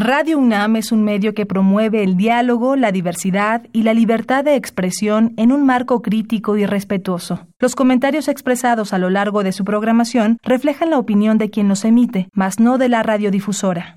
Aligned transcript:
Radio 0.00 0.38
UNAM 0.38 0.76
es 0.76 0.92
un 0.92 1.02
medio 1.02 1.34
que 1.34 1.44
promueve 1.44 2.04
el 2.04 2.16
diálogo, 2.16 2.76
la 2.76 2.92
diversidad 2.92 3.66
y 3.72 3.82
la 3.82 3.94
libertad 3.94 4.44
de 4.44 4.54
expresión 4.54 5.34
en 5.36 5.50
un 5.50 5.66
marco 5.66 6.02
crítico 6.02 6.56
y 6.56 6.64
respetuoso. 6.66 7.48
Los 7.58 7.74
comentarios 7.74 8.28
expresados 8.28 8.92
a 8.92 8.98
lo 8.98 9.10
largo 9.10 9.42
de 9.42 9.50
su 9.50 9.64
programación 9.64 10.38
reflejan 10.44 10.90
la 10.90 10.98
opinión 11.00 11.36
de 11.36 11.50
quien 11.50 11.66
los 11.66 11.84
emite, 11.84 12.28
mas 12.32 12.60
no 12.60 12.78
de 12.78 12.88
la 12.88 13.02
radiodifusora. 13.02 13.96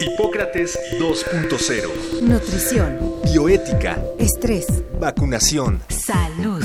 Hipócrates 0.00 0.76
2.0 0.98 2.22
Nutrición. 2.22 2.98
Bioética. 3.22 4.02
Estrés. 4.18 4.82
Vacunación. 4.98 5.80
Salud. 5.90 6.64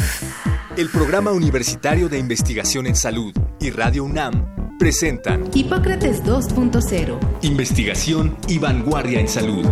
El 0.75 0.89
Programa 0.89 1.31
Universitario 1.31 2.09
de 2.09 2.17
Investigación 2.17 2.87
en 2.87 2.95
Salud 2.95 3.31
y 3.59 3.69
Radio 3.69 4.05
UNAM 4.05 4.79
presentan 4.79 5.51
Hipócrates 5.53 6.23
2.0. 6.23 7.19
Investigación 7.43 8.35
y 8.47 8.57
vanguardia 8.57 9.19
en 9.19 9.27
salud. 9.27 9.67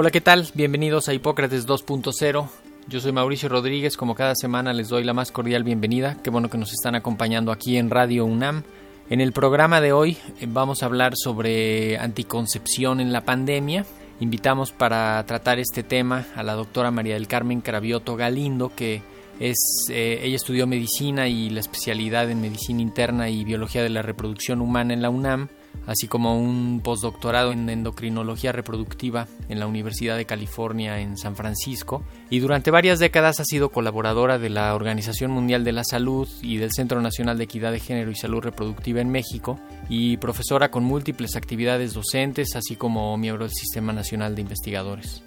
Hola, 0.00 0.12
¿qué 0.12 0.20
tal? 0.20 0.46
Bienvenidos 0.54 1.08
a 1.08 1.12
Hipócrates 1.12 1.66
2.0. 1.66 2.48
Yo 2.86 3.00
soy 3.00 3.10
Mauricio 3.10 3.48
Rodríguez, 3.48 3.96
como 3.96 4.14
cada 4.14 4.36
semana 4.36 4.72
les 4.72 4.90
doy 4.90 5.02
la 5.02 5.12
más 5.12 5.32
cordial 5.32 5.64
bienvenida. 5.64 6.18
Qué 6.22 6.30
bueno 6.30 6.48
que 6.48 6.56
nos 6.56 6.72
están 6.72 6.94
acompañando 6.94 7.50
aquí 7.50 7.78
en 7.78 7.90
Radio 7.90 8.24
UNAM. 8.24 8.62
En 9.10 9.20
el 9.20 9.32
programa 9.32 9.80
de 9.80 9.92
hoy 9.92 10.16
eh, 10.40 10.46
vamos 10.46 10.84
a 10.84 10.86
hablar 10.86 11.14
sobre 11.16 11.98
anticoncepción 11.98 13.00
en 13.00 13.12
la 13.12 13.22
pandemia. 13.22 13.86
Invitamos 14.20 14.70
para 14.70 15.20
tratar 15.26 15.58
este 15.58 15.82
tema 15.82 16.26
a 16.36 16.44
la 16.44 16.54
doctora 16.54 16.92
María 16.92 17.14
del 17.14 17.26
Carmen 17.26 17.60
Cravioto 17.60 18.14
Galindo, 18.14 18.70
que 18.76 19.02
es, 19.40 19.56
eh, 19.90 20.20
ella 20.22 20.36
estudió 20.36 20.68
medicina 20.68 21.26
y 21.26 21.50
la 21.50 21.58
especialidad 21.58 22.30
en 22.30 22.40
medicina 22.40 22.82
interna 22.82 23.30
y 23.30 23.42
biología 23.42 23.82
de 23.82 23.88
la 23.88 24.02
reproducción 24.02 24.60
humana 24.60 24.94
en 24.94 25.02
la 25.02 25.10
UNAM 25.10 25.48
así 25.86 26.08
como 26.08 26.38
un 26.38 26.80
postdoctorado 26.82 27.52
en 27.52 27.68
endocrinología 27.68 28.52
reproductiva 28.52 29.26
en 29.48 29.58
la 29.58 29.66
Universidad 29.66 30.16
de 30.16 30.26
California 30.26 31.00
en 31.00 31.16
San 31.16 31.36
Francisco 31.36 32.02
y 32.30 32.40
durante 32.40 32.70
varias 32.70 32.98
décadas 32.98 33.40
ha 33.40 33.44
sido 33.44 33.70
colaboradora 33.70 34.38
de 34.38 34.50
la 34.50 34.74
Organización 34.74 35.30
Mundial 35.30 35.64
de 35.64 35.72
la 35.72 35.84
Salud 35.84 36.28
y 36.42 36.58
del 36.58 36.72
Centro 36.72 37.00
Nacional 37.00 37.38
de 37.38 37.44
Equidad 37.44 37.72
de 37.72 37.80
Género 37.80 38.10
y 38.10 38.16
Salud 38.16 38.42
Reproductiva 38.42 39.00
en 39.00 39.10
México 39.10 39.58
y 39.88 40.16
profesora 40.18 40.70
con 40.70 40.84
múltiples 40.84 41.36
actividades 41.36 41.94
docentes, 41.94 42.54
así 42.54 42.76
como 42.76 43.16
miembro 43.16 43.44
del 43.44 43.54
Sistema 43.54 43.92
Nacional 43.92 44.34
de 44.34 44.42
Investigadores. 44.42 45.22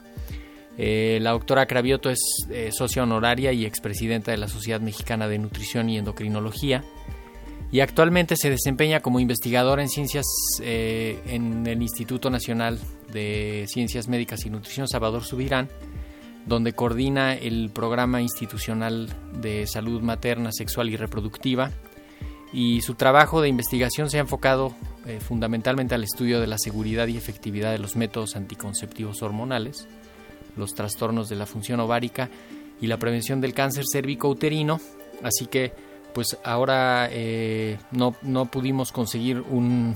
Eh, 0.77 1.19
la 1.21 1.31
doctora 1.31 1.65
Cravioto 1.65 2.09
es 2.09 2.19
eh, 2.49 2.71
socia 2.71 3.03
honoraria 3.03 3.51
y 3.51 3.65
expresidenta 3.65 4.31
de 4.31 4.37
la 4.37 4.47
Sociedad 4.47 4.79
Mexicana 4.79 5.27
de 5.27 5.37
Nutrición 5.37 5.89
y 5.89 5.97
Endocrinología 5.97 6.83
y 7.71 7.79
actualmente 7.79 8.35
se 8.35 8.49
desempeña 8.49 8.99
como 8.99 9.21
investigadora 9.21 9.81
en 9.81 9.87
ciencias 9.87 10.25
eh, 10.61 11.19
en 11.25 11.65
el 11.65 11.81
Instituto 11.81 12.29
Nacional 12.29 12.79
de 13.13 13.65
Ciencias 13.69 14.09
Médicas 14.09 14.45
y 14.45 14.49
Nutrición 14.49 14.89
Salvador 14.89 15.23
Subirán, 15.23 15.69
donde 16.45 16.73
coordina 16.73 17.33
el 17.33 17.69
programa 17.69 18.21
institucional 18.21 19.09
de 19.41 19.67
salud 19.67 20.01
materna, 20.01 20.51
sexual 20.51 20.89
y 20.89 20.97
reproductiva. 20.97 21.71
Y 22.51 22.81
su 22.81 22.95
trabajo 22.95 23.41
de 23.41 23.47
investigación 23.47 24.09
se 24.09 24.17
ha 24.17 24.21
enfocado 24.21 24.75
eh, 25.05 25.21
fundamentalmente 25.21 25.95
al 25.95 26.03
estudio 26.03 26.41
de 26.41 26.47
la 26.47 26.57
seguridad 26.57 27.07
y 27.07 27.15
efectividad 27.15 27.71
de 27.71 27.79
los 27.79 27.95
métodos 27.95 28.35
anticonceptivos 28.35 29.21
hormonales, 29.23 29.87
los 30.57 30.73
trastornos 30.73 31.29
de 31.29 31.37
la 31.37 31.45
función 31.45 31.79
ovárica 31.79 32.29
y 32.81 32.87
la 32.87 32.99
prevención 32.99 33.39
del 33.39 33.53
cáncer 33.53 33.85
cérvico-uterino. 33.89 34.81
Así 35.23 35.45
que 35.45 35.71
pues 36.13 36.37
ahora 36.43 37.07
eh, 37.11 37.77
no, 37.91 38.15
no, 38.21 38.45
pudimos 38.45 38.91
conseguir 38.91 39.41
un, 39.41 39.95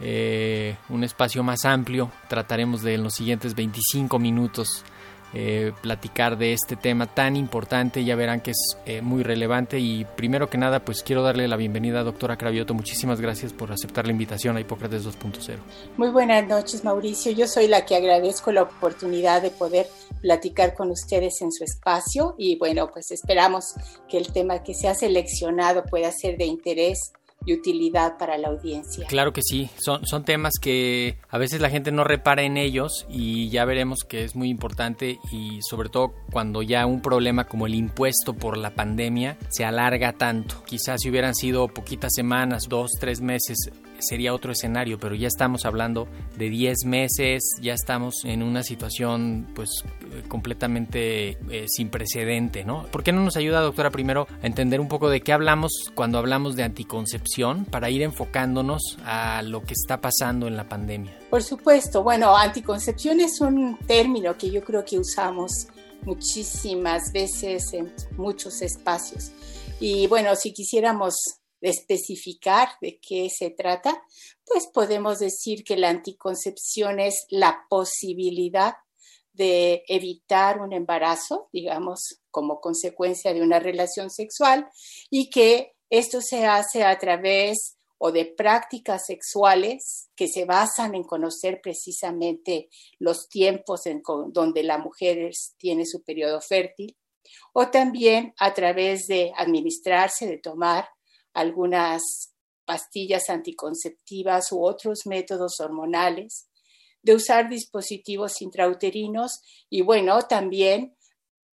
eh, 0.00 0.76
un 0.88 1.04
espacio 1.04 1.42
más 1.42 1.64
amplio. 1.64 2.10
Trataremos 2.28 2.82
de 2.82 2.94
en 2.94 3.04
los 3.04 3.14
siguientes 3.14 3.54
25 3.54 4.18
minutos 4.18 4.84
eh, 5.32 5.72
platicar 5.80 6.36
de 6.36 6.52
este 6.52 6.74
tema 6.74 7.06
tan 7.06 7.36
importante. 7.36 8.04
Ya 8.04 8.16
verán 8.16 8.40
que 8.40 8.50
es 8.50 8.76
eh, 8.84 9.00
muy 9.00 9.22
relevante 9.22 9.78
y 9.78 10.04
primero 10.16 10.50
que 10.50 10.58
nada 10.58 10.80
pues 10.80 11.04
quiero 11.04 11.22
darle 11.22 11.46
la 11.46 11.56
bienvenida 11.56 12.00
a 12.00 12.02
doctora 12.02 12.36
Cravioto. 12.36 12.74
Muchísimas 12.74 13.20
gracias 13.20 13.52
por 13.52 13.70
aceptar 13.70 14.06
la 14.06 14.12
invitación 14.12 14.56
a 14.56 14.60
Hipócrates 14.60 15.06
2.0. 15.06 15.58
Muy 15.96 16.08
buenas 16.08 16.48
noches 16.48 16.82
Mauricio. 16.82 17.30
Yo 17.30 17.46
soy 17.46 17.68
la 17.68 17.86
que 17.86 17.94
agradezco 17.94 18.50
la 18.50 18.62
oportunidad 18.62 19.40
de 19.40 19.50
poder 19.50 19.86
platicar 20.20 20.74
con 20.74 20.90
ustedes 20.90 21.40
en 21.42 21.52
su 21.52 21.64
espacio 21.64 22.34
y 22.38 22.56
bueno 22.56 22.90
pues 22.92 23.10
esperamos 23.10 23.74
que 24.08 24.18
el 24.18 24.32
tema 24.32 24.62
que 24.62 24.74
se 24.74 24.88
ha 24.88 24.94
seleccionado 24.94 25.84
pueda 25.84 26.10
ser 26.12 26.36
de 26.36 26.46
interés 26.46 27.12
y 27.46 27.54
utilidad 27.54 28.18
para 28.18 28.36
la 28.36 28.48
audiencia. 28.48 29.06
Claro 29.06 29.32
que 29.32 29.42
sí, 29.42 29.70
son, 29.78 30.06
son 30.06 30.24
temas 30.24 30.54
que 30.60 31.16
a 31.28 31.38
veces 31.38 31.60
la 31.60 31.70
gente 31.70 31.90
no 31.90 32.04
repara 32.04 32.42
en 32.42 32.56
ellos 32.56 33.06
y 33.08 33.48
ya 33.48 33.64
veremos 33.64 34.00
que 34.06 34.24
es 34.24 34.36
muy 34.36 34.50
importante 34.50 35.18
y 35.32 35.60
sobre 35.62 35.88
todo 35.88 36.12
cuando 36.30 36.62
ya 36.62 36.84
un 36.86 37.00
problema 37.00 37.46
como 37.46 37.66
el 37.66 37.74
impuesto 37.74 38.34
por 38.34 38.56
la 38.56 38.74
pandemia 38.74 39.38
se 39.48 39.64
alarga 39.64 40.12
tanto. 40.12 40.62
Quizás 40.64 41.00
si 41.00 41.10
hubieran 41.10 41.34
sido 41.34 41.68
poquitas 41.68 42.12
semanas, 42.14 42.68
dos, 42.68 42.90
tres 43.00 43.20
meses, 43.20 43.70
sería 44.00 44.34
otro 44.34 44.52
escenario, 44.52 44.98
pero 44.98 45.14
ya 45.14 45.28
estamos 45.28 45.64
hablando 45.64 46.08
de 46.36 46.50
10 46.50 46.84
meses, 46.86 47.42
ya 47.60 47.74
estamos 47.74 48.24
en 48.24 48.42
una 48.42 48.62
situación 48.62 49.46
pues 49.54 49.68
completamente 50.28 51.38
eh, 51.50 51.66
sin 51.68 51.88
precedente, 51.88 52.64
¿no? 52.64 52.86
¿Por 52.86 53.02
qué 53.02 53.12
no 53.12 53.22
nos 53.24 53.36
ayuda, 53.36 53.60
doctora, 53.60 53.90
primero 53.90 54.26
a 54.42 54.46
entender 54.46 54.80
un 54.80 54.88
poco 54.88 55.08
de 55.08 55.20
qué 55.20 55.32
hablamos 55.32 55.90
cuando 55.94 56.18
hablamos 56.18 56.56
de 56.56 56.62
anticoncepción 56.62 57.64
para 57.64 57.90
ir 57.90 58.02
enfocándonos 58.02 58.98
a 59.04 59.42
lo 59.42 59.62
que 59.62 59.74
está 59.74 60.00
pasando 60.00 60.46
en 60.46 60.56
la 60.56 60.68
pandemia? 60.68 61.18
Por 61.30 61.42
supuesto, 61.42 62.02
bueno, 62.02 62.36
anticoncepción 62.36 63.20
es 63.20 63.40
un 63.40 63.78
término 63.86 64.36
que 64.36 64.50
yo 64.50 64.62
creo 64.62 64.84
que 64.84 64.98
usamos 64.98 65.68
muchísimas 66.02 67.12
veces 67.12 67.72
en 67.72 67.92
muchos 68.16 68.62
espacios. 68.62 69.32
Y 69.80 70.06
bueno, 70.06 70.36
si 70.36 70.52
quisiéramos 70.52 71.39
especificar 71.60 72.68
de 72.80 72.98
qué 73.00 73.28
se 73.30 73.50
trata, 73.50 74.02
pues 74.44 74.66
podemos 74.66 75.18
decir 75.18 75.64
que 75.64 75.76
la 75.76 75.90
anticoncepción 75.90 77.00
es 77.00 77.26
la 77.28 77.66
posibilidad 77.68 78.74
de 79.32 79.84
evitar 79.88 80.60
un 80.60 80.72
embarazo, 80.72 81.48
digamos, 81.52 82.20
como 82.30 82.60
consecuencia 82.60 83.32
de 83.32 83.42
una 83.42 83.58
relación 83.58 84.10
sexual 84.10 84.68
y 85.08 85.30
que 85.30 85.74
esto 85.88 86.20
se 86.20 86.46
hace 86.46 86.84
a 86.84 86.98
través 86.98 87.76
o 88.02 88.12
de 88.12 88.24
prácticas 88.24 89.04
sexuales 89.06 90.08
que 90.16 90.26
se 90.26 90.46
basan 90.46 90.94
en 90.94 91.04
conocer 91.04 91.60
precisamente 91.62 92.70
los 92.98 93.28
tiempos 93.28 93.86
en 93.86 94.02
donde 94.32 94.62
la 94.62 94.78
mujer 94.78 95.30
tiene 95.58 95.84
su 95.84 96.02
periodo 96.02 96.40
fértil, 96.40 96.96
o 97.52 97.68
también 97.68 98.32
a 98.38 98.54
través 98.54 99.06
de 99.06 99.32
administrarse, 99.36 100.26
de 100.26 100.38
tomar 100.38 100.88
algunas 101.34 102.02
pastillas 102.64 103.28
anticonceptivas 103.30 104.52
u 104.52 104.64
otros 104.64 105.06
métodos 105.06 105.60
hormonales, 105.60 106.48
de 107.02 107.14
usar 107.14 107.48
dispositivos 107.48 108.42
intrauterinos 108.42 109.40
y 109.68 109.82
bueno, 109.82 110.22
también 110.22 110.96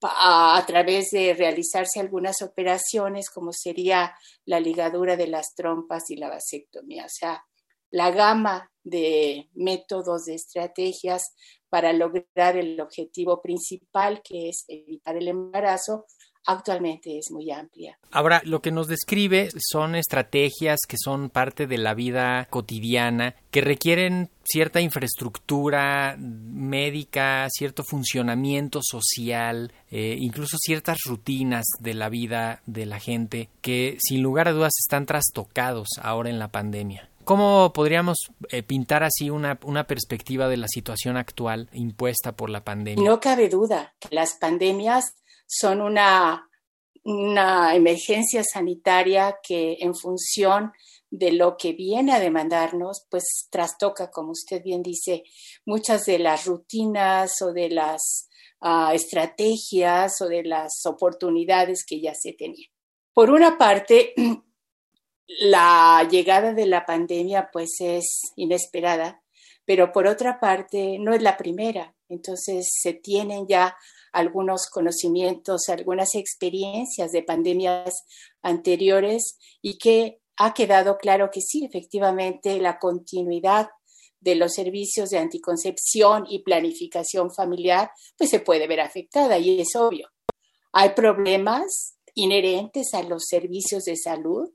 a, 0.01 0.63
través 0.67 1.11
de 1.11 1.33
realizarse 1.33 1.99
algunas 1.99 2.41
operaciones 2.41 3.29
como 3.29 3.51
sería 3.53 4.15
la 4.45 4.59
ligadura 4.59 5.15
de 5.15 5.27
las 5.27 5.55
trompas 5.55 6.09
y 6.09 6.17
la 6.17 6.29
vasectomía. 6.29 7.05
O 7.05 7.09
sea, 7.09 7.45
la 7.91 8.11
gama 8.11 8.71
de 8.83 9.49
métodos, 9.53 10.25
de 10.25 10.35
estrategias 10.35 11.33
para 11.69 11.93
lograr 11.93 12.57
el 12.57 12.79
objetivo 12.79 13.41
principal 13.41 14.21
que 14.23 14.49
es 14.49 14.65
evitar 14.67 15.15
el 15.17 15.27
embarazo 15.27 16.05
actualmente 16.45 17.17
es 17.17 17.31
muy 17.31 17.51
amplia. 17.51 17.97
Ahora, 18.11 18.41
lo 18.45 18.61
que 18.61 18.71
nos 18.71 18.87
describe 18.87 19.49
son 19.57 19.95
estrategias 19.95 20.79
que 20.87 20.97
son 20.97 21.29
parte 21.29 21.67
de 21.67 21.77
la 21.77 21.93
vida 21.93 22.47
cotidiana, 22.49 23.35
que 23.51 23.61
requieren 23.61 24.29
cierta 24.43 24.81
infraestructura 24.81 26.15
médica, 26.17 27.47
cierto 27.49 27.83
funcionamiento 27.83 28.81
social, 28.83 29.73
eh, 29.89 30.17
incluso 30.19 30.57
ciertas 30.59 30.99
rutinas 31.05 31.65
de 31.79 31.93
la 31.93 32.09
vida 32.09 32.61
de 32.65 32.85
la 32.85 32.99
gente 32.99 33.49
que 33.61 33.97
sin 33.99 34.21
lugar 34.21 34.47
a 34.47 34.53
dudas 34.53 34.73
están 34.79 35.05
trastocados 35.05 35.87
ahora 36.01 36.29
en 36.29 36.39
la 36.39 36.49
pandemia. 36.49 37.09
¿Cómo 37.25 37.73
podríamos 37.73 38.17
eh, 38.49 38.61
pintar 38.61 39.03
así 39.03 39.31
una, 39.31 39.59
una, 39.63 39.87
perspectiva 39.87 40.47
de 40.47 40.57
la 40.57 40.67
situación 40.67 41.17
actual 41.17 41.69
impuesta 41.73 42.33
por 42.33 42.51
la 42.51 42.63
pandemia? 42.63 43.03
No 43.03 43.19
cabe 43.19 43.49
duda 43.49 43.95
que 43.99 44.09
las 44.13 44.33
pandemias 44.33 45.15
son 45.47 45.81
una 45.81 46.49
una 47.05 47.75
emergencia 47.75 48.43
sanitaria 48.43 49.37
que 49.47 49.77
en 49.79 49.93
función 49.93 50.73
de 51.11 51.31
lo 51.31 51.55
que 51.55 51.73
viene 51.73 52.13
a 52.13 52.19
demandarnos, 52.19 53.05
pues 53.09 53.47
trastoca, 53.51 54.09
como 54.09 54.31
usted 54.31 54.63
bien 54.63 54.81
dice, 54.81 55.23
muchas 55.65 56.05
de 56.05 56.17
las 56.17 56.45
rutinas 56.45 57.41
o 57.43 57.53
de 57.53 57.69
las 57.69 58.27
uh, 58.61 58.89
estrategias 58.91 60.19
o 60.19 60.27
de 60.27 60.43
las 60.43 60.83
oportunidades 60.85 61.85
que 61.85 62.01
ya 62.01 62.15
se 62.15 62.33
tenían. 62.33 62.71
Por 63.13 63.29
una 63.29 63.57
parte, 63.59 64.15
la 65.27 66.07
llegada 66.09 66.53
de 66.53 66.65
la 66.65 66.87
pandemia 66.87 67.49
pues 67.53 67.75
es 67.79 68.19
inesperada, 68.35 69.21
pero 69.63 69.91
por 69.91 70.07
otra 70.07 70.39
parte 70.39 70.97
no 70.99 71.13
es 71.13 71.21
la 71.21 71.37
primera. 71.37 71.94
Entonces 72.09 72.67
se 72.81 72.93
tienen 72.93 73.47
ya 73.47 73.75
algunos 74.11 74.67
conocimientos, 74.67 75.69
algunas 75.69 76.15
experiencias 76.15 77.11
de 77.11 77.23
pandemias 77.23 77.93
anteriores 78.41 79.37
y 79.61 79.77
que 79.77 80.19
ha 80.37 80.53
quedado 80.53 80.97
claro 80.97 81.29
que 81.31 81.41
sí, 81.41 81.65
efectivamente, 81.65 82.59
la 82.59 82.79
continuidad 82.79 83.69
de 84.19 84.35
los 84.35 84.53
servicios 84.53 85.09
de 85.09 85.19
anticoncepción 85.19 86.25
y 86.27 86.43
planificación 86.43 87.31
familiar, 87.33 87.91
pues 88.17 88.29
se 88.29 88.39
puede 88.39 88.67
ver 88.67 88.81
afectada 88.81 89.37
y 89.37 89.61
es 89.61 89.75
obvio. 89.75 90.09
Hay 90.73 90.89
problemas 90.89 91.97
inherentes 92.15 92.93
a 92.93 93.03
los 93.03 93.25
servicios 93.29 93.83
de 93.83 93.95
salud, 93.95 94.49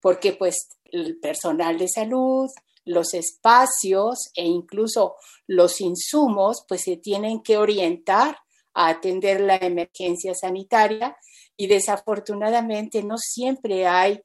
porque 0.00 0.32
pues 0.32 0.68
el 0.84 1.18
personal 1.18 1.78
de 1.78 1.88
salud, 1.88 2.48
los 2.86 3.12
espacios 3.12 4.30
e 4.34 4.46
incluso 4.46 5.16
los 5.46 5.80
insumos, 5.80 6.64
pues 6.66 6.82
se 6.82 6.96
tienen 6.96 7.42
que 7.42 7.58
orientar 7.58 8.38
a 8.72 8.88
atender 8.88 9.40
la 9.40 9.56
emergencia 9.56 10.34
sanitaria 10.34 11.16
y 11.56 11.66
desafortunadamente 11.66 13.02
no 13.02 13.18
siempre 13.18 13.86
hay 13.86 14.22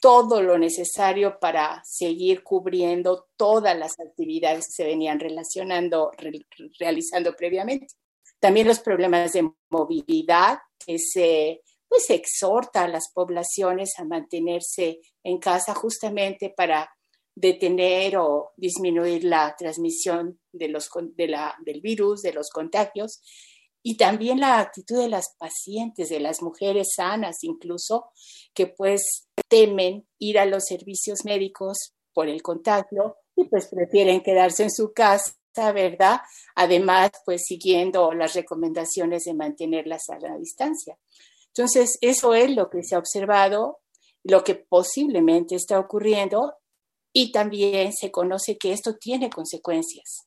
todo 0.00 0.42
lo 0.42 0.58
necesario 0.58 1.38
para 1.40 1.82
seguir 1.84 2.42
cubriendo 2.42 3.26
todas 3.36 3.76
las 3.76 3.98
actividades 3.98 4.66
que 4.66 4.72
se 4.72 4.84
venían 4.84 5.18
relacionando, 5.18 6.12
realizando 6.78 7.34
previamente. 7.34 7.86
También 8.38 8.68
los 8.68 8.80
problemas 8.80 9.32
de 9.32 9.50
movilidad, 9.70 10.58
que 10.84 10.98
se 10.98 11.62
pues 11.88 12.10
exhorta 12.10 12.82
a 12.84 12.88
las 12.88 13.10
poblaciones 13.12 13.98
a 13.98 14.04
mantenerse 14.04 15.00
en 15.22 15.38
casa 15.38 15.74
justamente 15.74 16.52
para 16.54 16.90
detener 17.36 18.16
o 18.16 18.52
disminuir 18.56 19.22
la 19.24 19.54
transmisión 19.56 20.40
del 20.52 20.74
virus, 21.82 22.22
de 22.22 22.32
los 22.32 22.48
contagios, 22.50 23.20
y 23.82 23.96
también 23.96 24.40
la 24.40 24.58
actitud 24.58 24.98
de 24.98 25.08
las 25.08 25.36
pacientes, 25.38 26.08
de 26.08 26.18
las 26.18 26.42
mujeres 26.42 26.94
sanas 26.96 27.44
incluso, 27.44 28.06
que 28.52 28.66
pues 28.66 29.28
temen 29.48 30.08
ir 30.18 30.40
a 30.40 30.46
los 30.46 30.64
servicios 30.64 31.24
médicos 31.24 31.94
por 32.12 32.28
el 32.28 32.42
contagio 32.42 33.18
y 33.36 33.44
pues 33.44 33.68
prefieren 33.68 34.22
quedarse 34.22 34.64
en 34.64 34.72
su 34.72 34.92
casa, 34.92 35.36
¿verdad? 35.72 36.20
Además, 36.56 37.10
pues 37.24 37.44
siguiendo 37.44 38.12
las 38.12 38.34
recomendaciones 38.34 39.24
de 39.24 39.34
mantener 39.34 39.86
la 39.86 39.98
sana 39.98 40.36
distancia. 40.38 40.98
Entonces, 41.48 41.98
eso 42.00 42.34
es 42.34 42.50
lo 42.56 42.70
que 42.70 42.82
se 42.82 42.94
ha 42.94 42.98
observado, 42.98 43.80
lo 44.24 44.42
que 44.42 44.54
posiblemente 44.56 45.54
está 45.54 45.78
ocurriendo 45.78 46.54
y 47.18 47.32
también 47.32 47.94
se 47.94 48.10
conoce 48.10 48.58
que 48.58 48.72
esto 48.72 48.96
tiene 48.96 49.30
consecuencias 49.30 50.26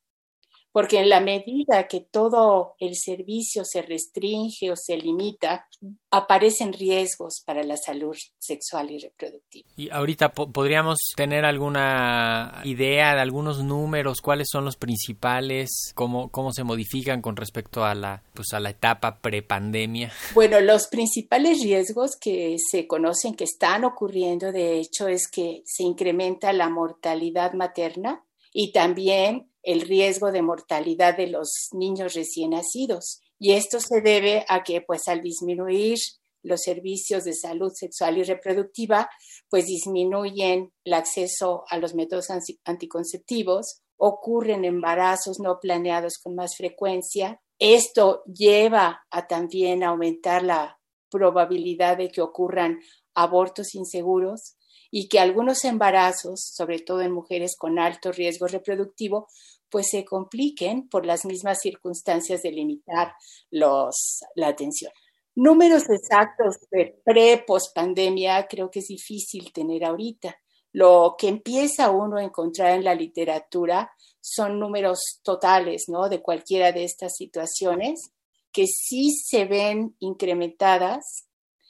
porque 0.72 1.00
en 1.00 1.10
la 1.10 1.20
medida 1.20 1.88
que 1.88 2.02
todo 2.02 2.76
el 2.80 2.96
servicio 2.96 3.64
se 3.66 3.82
restringe 3.82 4.72
o 4.72 4.76
se 4.76 4.98
limita, 4.98 5.68
aparecen 6.12 6.74
riesgos 6.74 7.42
para 7.46 7.64
la 7.64 7.78
salud 7.78 8.16
sexual 8.38 8.92
y 8.92 9.00
reproductiva. 9.00 9.68
Y 9.78 9.90
ahorita 9.90 10.32
podríamos 10.32 10.98
tener 11.16 11.46
alguna 11.46 12.62
idea 12.66 13.16
de 13.16 13.22
algunos 13.22 13.64
números, 13.64 14.22
cuáles 14.22 14.48
son 14.52 14.66
los 14.66 14.76
principales, 14.76 15.92
cómo, 15.96 16.30
cómo 16.30 16.52
se 16.52 16.64
modifican 16.64 17.22
con 17.22 17.36
respecto 17.36 17.84
a 17.84 17.96
la, 17.96 18.24
pues 18.34 18.54
a 18.54 18.60
la 18.60 18.70
etapa 18.70 19.20
prepandemia. 19.20 20.12
Bueno, 20.34 20.60
los 20.60 20.88
principales 20.88 21.62
riesgos 21.64 22.16
que 22.20 22.58
se 22.60 22.88
conocen 22.88 23.36
que 23.36 23.44
están 23.44 23.86
ocurriendo, 23.86 24.52
de 24.52 24.80
hecho, 24.80 25.08
es 25.08 25.28
que 25.30 25.64
se 25.66 25.84
incrementa 25.84 26.54
la 26.54 26.70
mortalidad 26.70 27.54
materna 27.54 28.24
y 28.52 28.72
también 28.72 29.49
el 29.64 29.82
riesgo 29.82 30.32
de 30.32 30.42
mortalidad 30.42 31.18
de 31.18 31.28
los 31.28 31.70
niños 31.72 32.14
recién 32.14 32.52
nacidos. 32.52 33.22
Y 33.40 33.54
esto 33.54 33.80
se 33.80 34.02
debe 34.02 34.46
a 34.48 34.64
que, 34.64 34.82
pues, 34.82 35.08
al 35.08 35.22
disminuir 35.22 35.98
los 36.44 36.62
servicios 36.62 37.24
de 37.26 37.34
salud 37.34 37.72
sexual 37.74 38.18
y 38.18 38.24
reproductiva, 38.24 39.10
pues 39.50 39.66
disminuyen 39.66 40.72
el 40.84 40.94
acceso 40.94 41.64
a 41.70 41.78
los 41.78 41.96
métodos 41.96 42.28
anticonceptivos, 42.64 43.82
ocurren 43.98 44.64
embarazos 44.64 45.40
no 45.40 45.60
planeados 45.60 46.18
con 46.18 46.36
más 46.36 46.56
frecuencia. 46.56 47.42
Esto 47.60 48.24
lleva 48.26 49.02
a 49.10 49.28
también 49.28 49.84
aumentar 49.84 50.44
la 50.44 50.80
probabilidad 51.10 51.98
de 51.98 52.10
que 52.10 52.22
ocurran 52.22 52.80
abortos 53.14 53.76
inseguros 53.76 54.56
y 54.92 55.08
que 55.08 55.20
algunos 55.20 55.66
embarazos, 55.66 56.40
sobre 56.54 56.80
todo 56.80 57.02
en 57.02 57.12
mujeres 57.12 57.56
con 57.58 57.80
alto 57.80 58.12
riesgo 58.12 58.48
reproductivo, 58.48 59.28
pues 59.70 59.88
se 59.90 60.04
compliquen 60.04 60.90
por 60.90 61.06
las 61.06 61.26
mismas 61.26 61.60
circunstancias 61.62 62.42
de 62.42 62.52
limitar 62.52 63.14
los, 63.52 64.22
la 64.36 64.48
atención. 64.48 64.92
Números 65.36 65.84
exactos 65.90 66.58
de 66.72 67.00
pre-post 67.06 67.74
pandemia 67.74 68.48
creo 68.48 68.70
que 68.70 68.80
es 68.80 68.88
difícil 68.88 69.54
tener 69.54 69.86
ahorita. 69.86 70.36
Lo 70.72 71.16
que 71.18 71.28
empieza 71.28 71.92
uno 71.92 72.18
a 72.18 72.24
encontrar 72.24 72.76
en 72.76 72.84
la 72.84 72.96
literatura 72.96 73.92
son 74.20 74.60
números 74.60 75.22
totales, 75.24 75.86
¿no? 75.88 76.10
De 76.10 76.22
cualquiera 76.22 76.72
de 76.72 76.84
estas 76.84 77.16
situaciones 77.16 78.12
que 78.52 78.66
sí 78.68 79.12
se 79.12 79.46
ven 79.46 79.96
incrementadas 80.00 81.28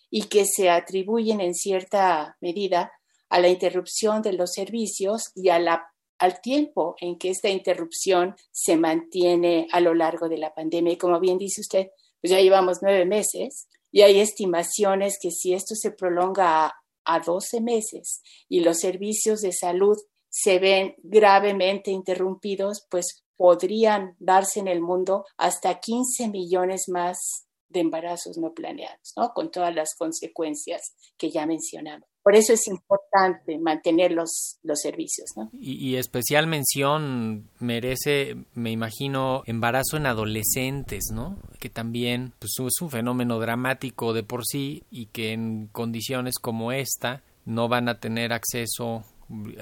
y 0.10 0.24
que 0.24 0.46
se 0.46 0.70
atribuyen 0.70 1.40
en 1.42 1.54
cierta 1.54 2.38
medida 2.42 2.92
a 3.30 3.40
la 3.40 3.48
interrupción 3.48 4.22
de 4.22 4.34
los 4.34 4.52
servicios 4.54 5.32
y 5.36 5.50
a 5.50 5.86
al 6.20 6.42
tiempo 6.42 6.96
en 7.00 7.18
que 7.18 7.30
esta 7.30 7.50
interrupción 7.50 8.36
se 8.52 8.76
mantiene 8.76 9.68
a 9.72 9.80
lo 9.80 9.94
largo 9.94 10.28
de 10.28 10.38
la 10.38 10.54
pandemia. 10.54 10.94
Y 10.94 10.98
como 10.98 11.20
bien 11.20 11.38
dice 11.38 11.62
usted, 11.62 11.88
pues 12.22 12.32
ya 12.32 12.42
llevamos 12.42 12.80
nueve 12.82 13.06
meses 13.06 13.70
y 13.90 14.02
hay 14.02 14.20
estimaciones 14.20 15.18
que 15.22 15.32
si 15.32 15.54
esto 15.54 15.76
se 15.76 15.92
prolonga 15.92 16.66
a, 16.66 16.74
a 17.06 17.20
12 17.22 17.62
meses 17.62 18.22
y 18.50 18.60
los 18.60 18.80
servicios 18.80 19.40
de 19.42 19.54
salud 19.54 19.98
se 20.30 20.60
ven 20.60 20.96
gravemente 21.00 21.90
interrumpidos, 21.92 22.86
pues 22.90 23.24
podrían 23.36 24.16
darse 24.20 24.60
en 24.60 24.68
el 24.68 24.82
mundo 24.82 25.26
hasta 25.38 25.80
15 25.80 26.28
millones 26.28 26.84
más 26.90 27.48
de 27.70 27.80
embarazos 27.80 28.38
no 28.38 28.54
planeados, 28.54 29.14
¿no? 29.16 29.32
Con 29.34 29.52
todas 29.52 29.74
las 29.74 29.96
consecuencias 29.98 30.94
que 31.18 31.32
ya 31.32 31.46
mencionamos. 31.46 32.10
Por 32.30 32.36
eso 32.36 32.54
es 32.54 32.68
importante 32.68 33.58
mantener 33.58 34.12
los, 34.12 34.60
los 34.62 34.80
servicios. 34.82 35.32
¿no? 35.36 35.50
Y, 35.52 35.96
especial 35.96 36.46
mención 36.46 37.50
merece, 37.58 38.36
me 38.54 38.70
imagino, 38.70 39.42
embarazo 39.48 39.98
en 39.98 40.06
adolescentes, 40.06 41.06
¿no? 41.12 41.40
Que 41.58 41.72
también 41.72 42.34
pues, 42.38 42.52
es 42.60 42.82
un 42.84 42.92
fenómeno 42.92 43.40
dramático 43.40 44.14
de 44.14 44.22
por 44.22 44.46
sí 44.46 44.84
y 44.92 45.08
que 45.08 45.32
en 45.32 45.70
condiciones 45.72 46.36
como 46.40 46.72
esta 46.72 47.24
no 47.46 47.68
van 47.68 47.90
a 47.90 48.00
tener 48.00 48.32
acceso 48.32 49.06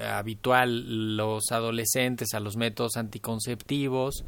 habitual 0.06 1.16
los 1.16 1.50
adolescentes 1.50 2.34
a 2.34 2.40
los 2.40 2.58
métodos 2.58 2.98
anticonceptivos 2.98 4.26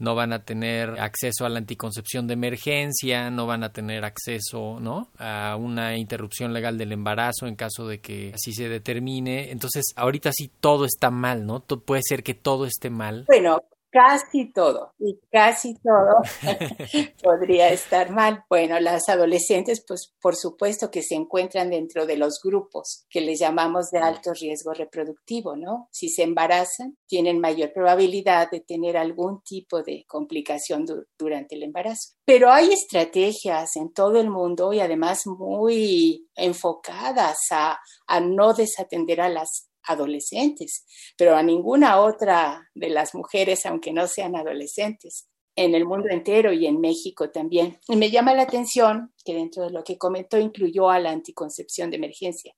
no 0.00 0.14
van 0.14 0.32
a 0.32 0.44
tener 0.44 0.98
acceso 0.98 1.44
a 1.44 1.48
la 1.48 1.58
anticoncepción 1.58 2.26
de 2.26 2.34
emergencia, 2.34 3.30
no 3.30 3.46
van 3.46 3.62
a 3.62 3.72
tener 3.72 4.04
acceso, 4.04 4.80
¿no? 4.80 5.10
a 5.18 5.56
una 5.56 5.96
interrupción 5.96 6.52
legal 6.52 6.78
del 6.78 6.92
embarazo 6.92 7.46
en 7.46 7.54
caso 7.54 7.86
de 7.86 8.00
que 8.00 8.32
así 8.34 8.52
se 8.52 8.68
determine. 8.68 9.50
Entonces, 9.50 9.84
ahorita 9.96 10.30
sí 10.32 10.50
todo 10.60 10.84
está 10.84 11.10
mal, 11.10 11.46
¿no? 11.46 11.60
Puede 11.60 12.02
ser 12.02 12.22
que 12.22 12.34
todo 12.34 12.64
esté 12.64 12.90
mal. 12.90 13.24
Bueno, 13.28 13.62
casi 13.90 14.52
todo 14.52 14.92
y 14.98 15.18
casi 15.30 15.74
todo 15.74 16.22
podría 17.22 17.68
estar 17.70 18.10
mal. 18.10 18.44
Bueno, 18.48 18.78
las 18.80 19.08
adolescentes, 19.08 19.84
pues 19.86 20.14
por 20.20 20.36
supuesto 20.36 20.90
que 20.90 21.02
se 21.02 21.14
encuentran 21.14 21.70
dentro 21.70 22.06
de 22.06 22.16
los 22.16 22.40
grupos 22.42 23.04
que 23.10 23.20
les 23.20 23.40
llamamos 23.40 23.90
de 23.90 23.98
alto 23.98 24.32
riesgo 24.32 24.72
reproductivo, 24.72 25.56
¿no? 25.56 25.88
Si 25.90 26.08
se 26.08 26.22
embarazan, 26.22 26.96
tienen 27.06 27.40
mayor 27.40 27.72
probabilidad 27.72 28.50
de 28.50 28.60
tener 28.60 28.96
algún 28.96 29.42
tipo 29.42 29.82
de 29.82 30.04
complicación 30.06 30.84
durante 31.18 31.56
el 31.56 31.64
embarazo. 31.64 32.14
Pero 32.24 32.50
hay 32.50 32.72
estrategias 32.72 33.76
en 33.76 33.92
todo 33.92 34.20
el 34.20 34.30
mundo 34.30 34.72
y 34.72 34.80
además 34.80 35.26
muy 35.26 36.28
enfocadas 36.36 37.38
a, 37.50 37.78
a 38.06 38.20
no 38.20 38.54
desatender 38.54 39.20
a 39.20 39.28
las 39.28 39.69
adolescentes, 39.84 40.84
pero 41.16 41.36
a 41.36 41.42
ninguna 41.42 42.00
otra 42.00 42.68
de 42.74 42.90
las 42.90 43.14
mujeres, 43.14 43.66
aunque 43.66 43.92
no 43.92 44.06
sean 44.06 44.36
adolescentes. 44.36 45.26
en 45.56 45.74
el 45.74 45.84
mundo 45.84 46.08
entero 46.10 46.52
y 46.52 46.66
en 46.66 46.80
México 46.80 47.30
también. 47.30 47.78
Y 47.88 47.96
me 47.96 48.10
llama 48.10 48.32
la 48.34 48.44
atención 48.44 49.12
que 49.24 49.34
dentro 49.34 49.64
de 49.64 49.70
lo 49.70 49.82
que 49.82 49.98
comentó 49.98 50.38
incluyó 50.38 50.88
a 50.88 51.00
la 51.00 51.10
anticoncepción 51.10 51.90
de 51.90 51.96
emergencia. 51.96 52.54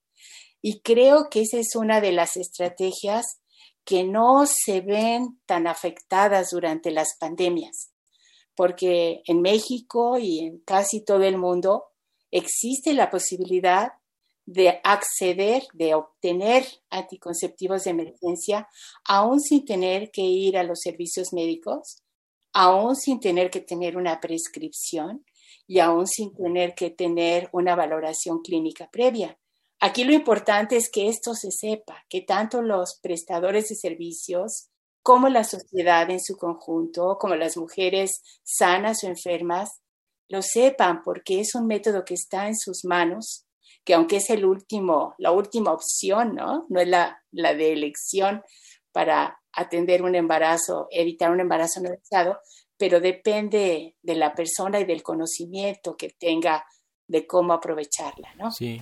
Y 0.61 0.79
creo 0.81 1.27
que 1.29 1.41
esa 1.41 1.57
es 1.57 1.75
una 1.75 1.99
de 1.99 2.13
las 2.13 2.37
estrategias 2.37 3.41
que 3.83 4.05
no 4.05 4.45
se 4.45 4.79
ven 4.81 5.39
tan 5.45 5.67
afectadas 5.67 6.51
durante 6.51 6.91
las 6.91 7.17
pandemias, 7.19 7.93
porque 8.55 9.21
en 9.25 9.41
México 9.41 10.17
y 10.17 10.45
en 10.45 10.59
casi 10.59 11.03
todo 11.03 11.23
el 11.23 11.37
mundo 11.37 11.85
existe 12.31 12.93
la 12.93 13.09
posibilidad 13.09 13.89
de 14.45 14.79
acceder, 14.83 15.63
de 15.73 15.95
obtener 15.95 16.65
anticonceptivos 16.89 17.83
de 17.83 17.91
emergencia, 17.91 18.67
aún 19.05 19.39
sin 19.39 19.65
tener 19.65 20.11
que 20.11 20.21
ir 20.21 20.57
a 20.57 20.63
los 20.63 20.81
servicios 20.81 21.33
médicos, 21.33 21.97
aún 22.53 22.95
sin 22.95 23.19
tener 23.19 23.49
que 23.49 23.61
tener 23.61 23.97
una 23.97 24.19
prescripción 24.19 25.25
y 25.65 25.79
aún 25.79 26.07
sin 26.07 26.33
tener 26.35 26.75
que 26.75 26.89
tener 26.89 27.49
una 27.51 27.75
valoración 27.75 28.41
clínica 28.41 28.89
previa. 28.91 29.39
Aquí 29.79 30.03
lo 30.03 30.13
importante 30.13 30.77
es 30.77 30.89
que 30.89 31.09
esto 31.09 31.33
se 31.33 31.51
sepa, 31.51 32.05
que 32.09 32.21
tanto 32.21 32.61
los 32.61 32.99
prestadores 33.01 33.69
de 33.69 33.75
servicios 33.75 34.69
como 35.01 35.27
la 35.27 35.43
sociedad 35.43 36.09
en 36.09 36.21
su 36.21 36.37
conjunto, 36.37 37.17
como 37.19 37.35
las 37.35 37.57
mujeres 37.57 38.21
sanas 38.43 39.03
o 39.03 39.07
enfermas, 39.07 39.81
lo 40.29 40.41
sepan 40.41 41.03
porque 41.03 41.41
es 41.41 41.53
un 41.55 41.67
método 41.67 42.05
que 42.05 42.13
está 42.13 42.47
en 42.47 42.55
sus 42.55 42.85
manos, 42.85 43.45
que 43.83 43.93
aunque 43.93 44.17
es 44.17 44.29
el 44.29 44.45
último, 44.45 45.15
la 45.17 45.31
última 45.31 45.71
opción, 45.71 46.35
¿no? 46.35 46.65
No 46.69 46.79
es 46.79 46.87
la, 46.87 47.21
la 47.31 47.53
de 47.53 47.73
elección 47.73 48.43
para 48.91 49.39
atender 49.51 50.03
un 50.03 50.15
embarazo, 50.15 50.87
evitar 50.91 51.31
un 51.31 51.39
embarazo 51.39 51.81
no 51.81 51.89
deseado, 51.89 52.39
pero 52.77 52.99
depende 52.99 53.95
de 54.01 54.15
la 54.15 54.33
persona 54.33 54.79
y 54.79 54.85
del 54.85 55.03
conocimiento 55.03 55.95
que 55.95 56.09
tenga 56.09 56.65
de 57.07 57.27
cómo 57.27 57.53
aprovecharla, 57.53 58.33
¿no? 58.35 58.51
Sí. 58.51 58.81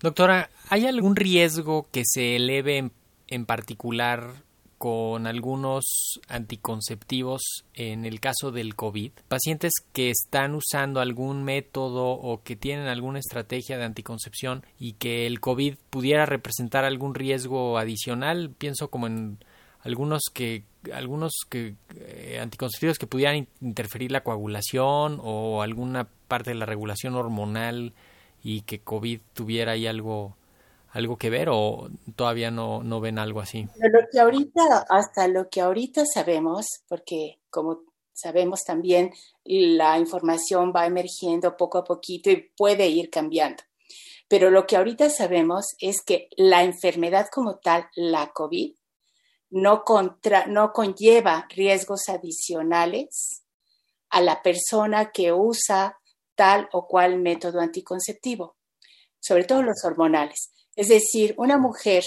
Doctora, 0.00 0.50
¿hay 0.68 0.86
algún 0.86 1.16
riesgo 1.16 1.88
que 1.90 2.02
se 2.04 2.36
eleve 2.36 2.90
en, 3.26 3.46
particular 3.46 4.43
con 4.84 5.26
algunos 5.26 6.20
anticonceptivos 6.28 7.64
en 7.72 8.04
el 8.04 8.20
caso 8.20 8.52
del 8.52 8.76
COVID? 8.76 9.12
Pacientes 9.28 9.72
que 9.94 10.10
están 10.10 10.54
usando 10.54 11.00
algún 11.00 11.42
método 11.42 12.10
o 12.10 12.42
que 12.42 12.54
tienen 12.54 12.88
alguna 12.88 13.18
estrategia 13.18 13.78
de 13.78 13.84
anticoncepción 13.84 14.62
y 14.78 14.92
que 14.92 15.26
el 15.26 15.40
COVID 15.40 15.76
pudiera 15.88 16.26
representar 16.26 16.84
algún 16.84 17.14
riesgo 17.14 17.78
adicional, 17.78 18.50
pienso 18.50 18.88
como 18.88 19.06
en 19.06 19.38
algunos 19.80 20.20
que 20.34 20.64
algunos 20.92 21.32
que 21.48 21.76
eh, 21.96 22.38
anticonceptivos 22.42 22.98
que 22.98 23.06
pudieran 23.06 23.48
interferir 23.62 24.12
la 24.12 24.22
coagulación 24.22 25.18
o 25.22 25.62
alguna 25.62 26.08
parte 26.28 26.50
de 26.50 26.56
la 26.56 26.66
regulación 26.66 27.14
hormonal 27.14 27.94
y 28.42 28.60
que 28.60 28.80
COVID 28.80 29.20
tuviera 29.32 29.72
ahí 29.72 29.86
algo, 29.86 30.36
algo 30.94 31.18
que 31.18 31.28
ver 31.28 31.48
o 31.50 31.88
todavía 32.14 32.50
no, 32.50 32.82
no 32.82 33.00
ven 33.00 33.18
algo 33.18 33.40
así? 33.40 33.68
Lo 33.76 34.00
que 34.10 34.20
ahorita, 34.20 34.86
hasta 34.88 35.26
lo 35.26 35.48
que 35.50 35.60
ahorita 35.60 36.04
sabemos, 36.06 36.66
porque 36.88 37.40
como 37.50 37.82
sabemos 38.12 38.62
también 38.62 39.12
la 39.44 39.98
información 39.98 40.72
va 40.74 40.86
emergiendo 40.86 41.56
poco 41.56 41.78
a 41.78 41.84
poquito 41.84 42.30
y 42.30 42.48
puede 42.56 42.86
ir 42.86 43.10
cambiando. 43.10 43.64
Pero 44.28 44.50
lo 44.50 44.66
que 44.66 44.76
ahorita 44.76 45.10
sabemos 45.10 45.74
es 45.80 46.00
que 46.00 46.28
la 46.36 46.62
enfermedad 46.62 47.26
como 47.30 47.58
tal, 47.58 47.88
la 47.96 48.32
COVID, 48.32 48.74
no, 49.50 49.82
contra, 49.84 50.46
no 50.46 50.72
conlleva 50.72 51.46
riesgos 51.50 52.08
adicionales 52.08 53.42
a 54.10 54.20
la 54.20 54.42
persona 54.42 55.10
que 55.10 55.32
usa 55.32 55.98
tal 56.36 56.68
o 56.72 56.86
cual 56.86 57.18
método 57.18 57.60
anticonceptivo, 57.60 58.56
sobre 59.20 59.44
todo 59.44 59.62
los 59.62 59.84
hormonales. 59.84 60.53
Es 60.76 60.88
decir, 60.88 61.34
una 61.38 61.58
mujer 61.58 62.04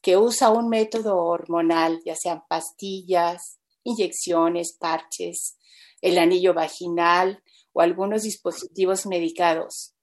que 0.00 0.16
usa 0.16 0.50
un 0.50 0.68
método 0.68 1.16
hormonal, 1.16 2.00
ya 2.04 2.14
sean 2.16 2.42
pastillas, 2.48 3.58
inyecciones, 3.82 4.76
parches, 4.78 5.58
el 6.00 6.18
anillo 6.18 6.54
vaginal 6.54 7.42
o 7.72 7.80
algunos 7.80 8.22
dispositivos 8.22 9.06
medicados, 9.06 9.94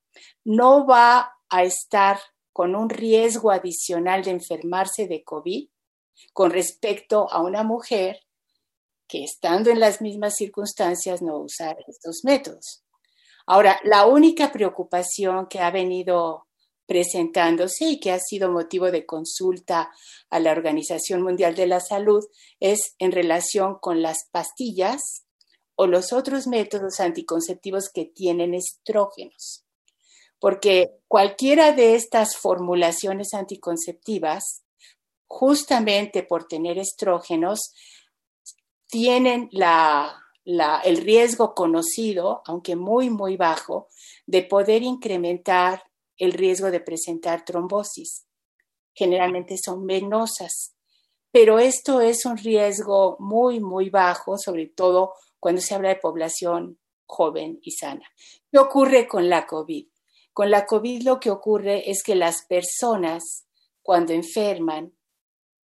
no 0.43 0.85
va 0.85 1.33
a 1.49 1.63
estar 1.63 2.19
con 2.53 2.75
un 2.75 2.89
riesgo 2.89 3.51
adicional 3.51 4.23
de 4.23 4.31
enfermarse 4.31 5.07
de 5.07 5.23
COVID 5.23 5.69
con 6.33 6.51
respecto 6.51 7.31
a 7.31 7.41
una 7.41 7.63
mujer 7.63 8.19
que 9.07 9.23
estando 9.23 9.69
en 9.69 9.79
las 9.79 10.01
mismas 10.01 10.35
circunstancias 10.35 11.21
no 11.21 11.37
usa 11.37 11.77
estos 11.87 12.21
métodos. 12.23 12.83
Ahora, 13.45 13.79
la 13.83 14.05
única 14.05 14.51
preocupación 14.51 15.47
que 15.47 15.59
ha 15.59 15.71
venido 15.71 16.46
presentándose 16.87 17.85
y 17.85 17.99
que 17.99 18.11
ha 18.11 18.19
sido 18.19 18.49
motivo 18.51 18.89
de 18.89 19.05
consulta 19.05 19.91
a 20.29 20.39
la 20.39 20.51
Organización 20.51 21.21
Mundial 21.21 21.53
de 21.53 21.67
la 21.67 21.79
Salud 21.79 22.25
es 22.59 22.95
en 22.97 23.11
relación 23.11 23.77
con 23.79 24.01
las 24.01 24.27
pastillas 24.31 25.25
o 25.75 25.85
los 25.85 26.13
otros 26.13 26.47
métodos 26.47 26.99
anticonceptivos 26.99 27.89
que 27.93 28.05
tienen 28.05 28.55
estrógenos. 28.55 29.65
Porque 30.39 30.89
cualquiera 31.07 31.73
de 31.73 31.95
estas 31.95 32.35
formulaciones 32.37 33.33
anticonceptivas, 33.33 34.63
justamente 35.27 36.23
por 36.23 36.47
tener 36.47 36.77
estrógenos, 36.79 37.73
tienen 38.87 39.49
la 39.51 40.23
el 40.85 40.97
riesgo 40.97 41.53
conocido, 41.53 42.41
aunque 42.45 42.77
muy, 42.77 43.09
muy 43.09 43.35
bajo, 43.35 43.89
de 44.25 44.43
poder 44.43 44.81
incrementar 44.81 45.83
el 46.17 46.33
riesgo 46.33 46.71
de 46.71 46.79
presentar 46.79 47.45
trombosis. 47.45 48.25
Generalmente 48.93 49.57
son 49.57 49.85
venosas, 49.85 50.75
pero 51.31 51.59
esto 51.59 52.01
es 52.01 52.25
un 52.25 52.37
riesgo 52.37 53.17
muy, 53.19 53.59
muy 53.59 53.89
bajo, 53.89 54.37
sobre 54.37 54.67
todo 54.67 55.13
cuando 55.39 55.61
se 55.61 55.75
habla 55.75 55.89
de 55.89 55.97
población 55.97 56.79
joven 57.05 57.59
y 57.61 57.71
sana. 57.71 58.05
¿Qué 58.51 58.57
ocurre 58.57 59.07
con 59.07 59.29
la 59.29 59.45
COVID? 59.45 59.87
Con 60.33 60.51
la 60.51 60.65
COVID 60.65 61.03
lo 61.03 61.19
que 61.19 61.31
ocurre 61.31 61.89
es 61.89 62.03
que 62.03 62.15
las 62.15 62.45
personas 62.45 63.47
cuando 63.81 64.13
enferman, 64.13 64.93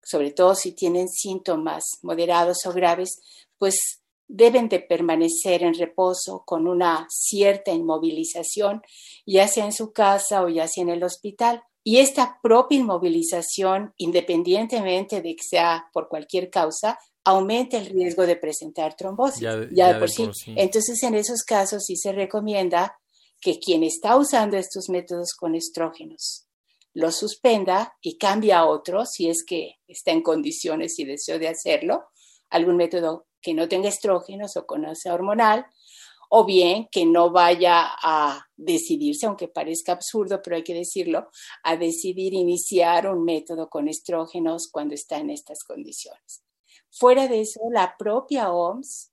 sobre 0.03 0.31
todo 0.31 0.55
si 0.55 0.73
tienen 0.73 1.09
síntomas 1.09 1.85
moderados 2.03 2.67
o 2.67 2.73
graves, 2.73 3.21
pues 3.59 4.02
deben 4.29 4.69
de 4.69 4.81
permanecer 4.81 5.63
en 5.63 5.75
reposo 5.75 6.43
con 6.47 6.67
una 6.67 7.07
cierta 7.11 7.73
inmovilización, 7.73 8.83
ya 9.27 9.49
sea 9.49 9.65
en 9.65 9.73
su 9.73 9.93
casa 9.93 10.43
o 10.43 10.49
ya 10.49 10.69
sea 10.69 10.83
en 10.83 10.91
el 10.91 11.05
hospital. 11.05 11.63
Y 11.85 11.99
esta 11.99 12.39
propia 12.43 12.79
inmovilización, 12.79 13.93
independientemente 13.97 15.21
de 15.21 15.35
que 15.35 15.43
sea 15.43 15.89
por 15.93 16.09
cualquier 16.09 16.49
causa, 16.49 16.99
aumenta 17.25 17.77
el 17.77 17.87
riesgo 17.87 18.27
de 18.27 18.37
presentar 18.37 18.95
trombosis. 18.97 19.41
Ya, 19.73 19.99
por, 19.99 20.09
sí. 20.09 20.31
Entonces, 20.57 21.03
en 21.03 21.15
esos 21.15 21.43
casos 21.43 21.85
sí 21.85 21.97
se 21.97 22.13
recomienda 22.13 22.99
que 23.41 23.59
quien 23.59 23.83
está 23.83 24.17
usando 24.17 24.57
estos 24.57 24.89
métodos 24.89 25.35
con 25.35 25.55
estrógenos 25.55 26.47
lo 26.95 27.11
suspenda 27.11 27.97
y 28.01 28.19
cambie 28.19 28.53
a 28.53 28.67
otro 28.67 29.07
si 29.07 29.29
es 29.29 29.45
que 29.45 29.77
está 29.87 30.11
en 30.11 30.23
condiciones 30.23 30.99
y 30.99 31.05
deseo 31.05 31.39
de 31.39 31.49
hacerlo, 31.49 32.05
algún 32.51 32.77
método 32.77 33.27
que 33.43 33.55
no 33.55 33.69
tenga 33.69 33.89
estrógenos 33.89 34.57
o 34.57 34.95
sea 34.95 35.15
hormonal, 35.15 35.67
o 36.35 36.47
bien 36.47 36.89
que 36.91 37.05
no 37.05 37.31
vaya 37.31 37.91
a 38.03 38.47
decidirse, 38.57 39.27
aunque 39.27 39.49
parezca 39.49 39.93
absurdo, 39.93 40.41
pero 40.43 40.57
hay 40.57 40.65
que 40.65 40.73
decirlo, 40.73 41.29
a 41.63 41.77
decidir 41.77 42.33
iniciar 42.33 43.07
un 43.07 43.23
método 43.23 43.69
con 43.69 43.87
estrógenos 43.87 44.71
cuando 44.73 44.95
está 44.95 45.19
en 45.19 45.29
estas 45.29 45.63
condiciones. 45.63 46.43
Fuera 46.91 47.29
de 47.29 47.43
eso, 47.43 47.61
la 47.71 47.97
propia 47.99 48.51
OMS 48.51 49.13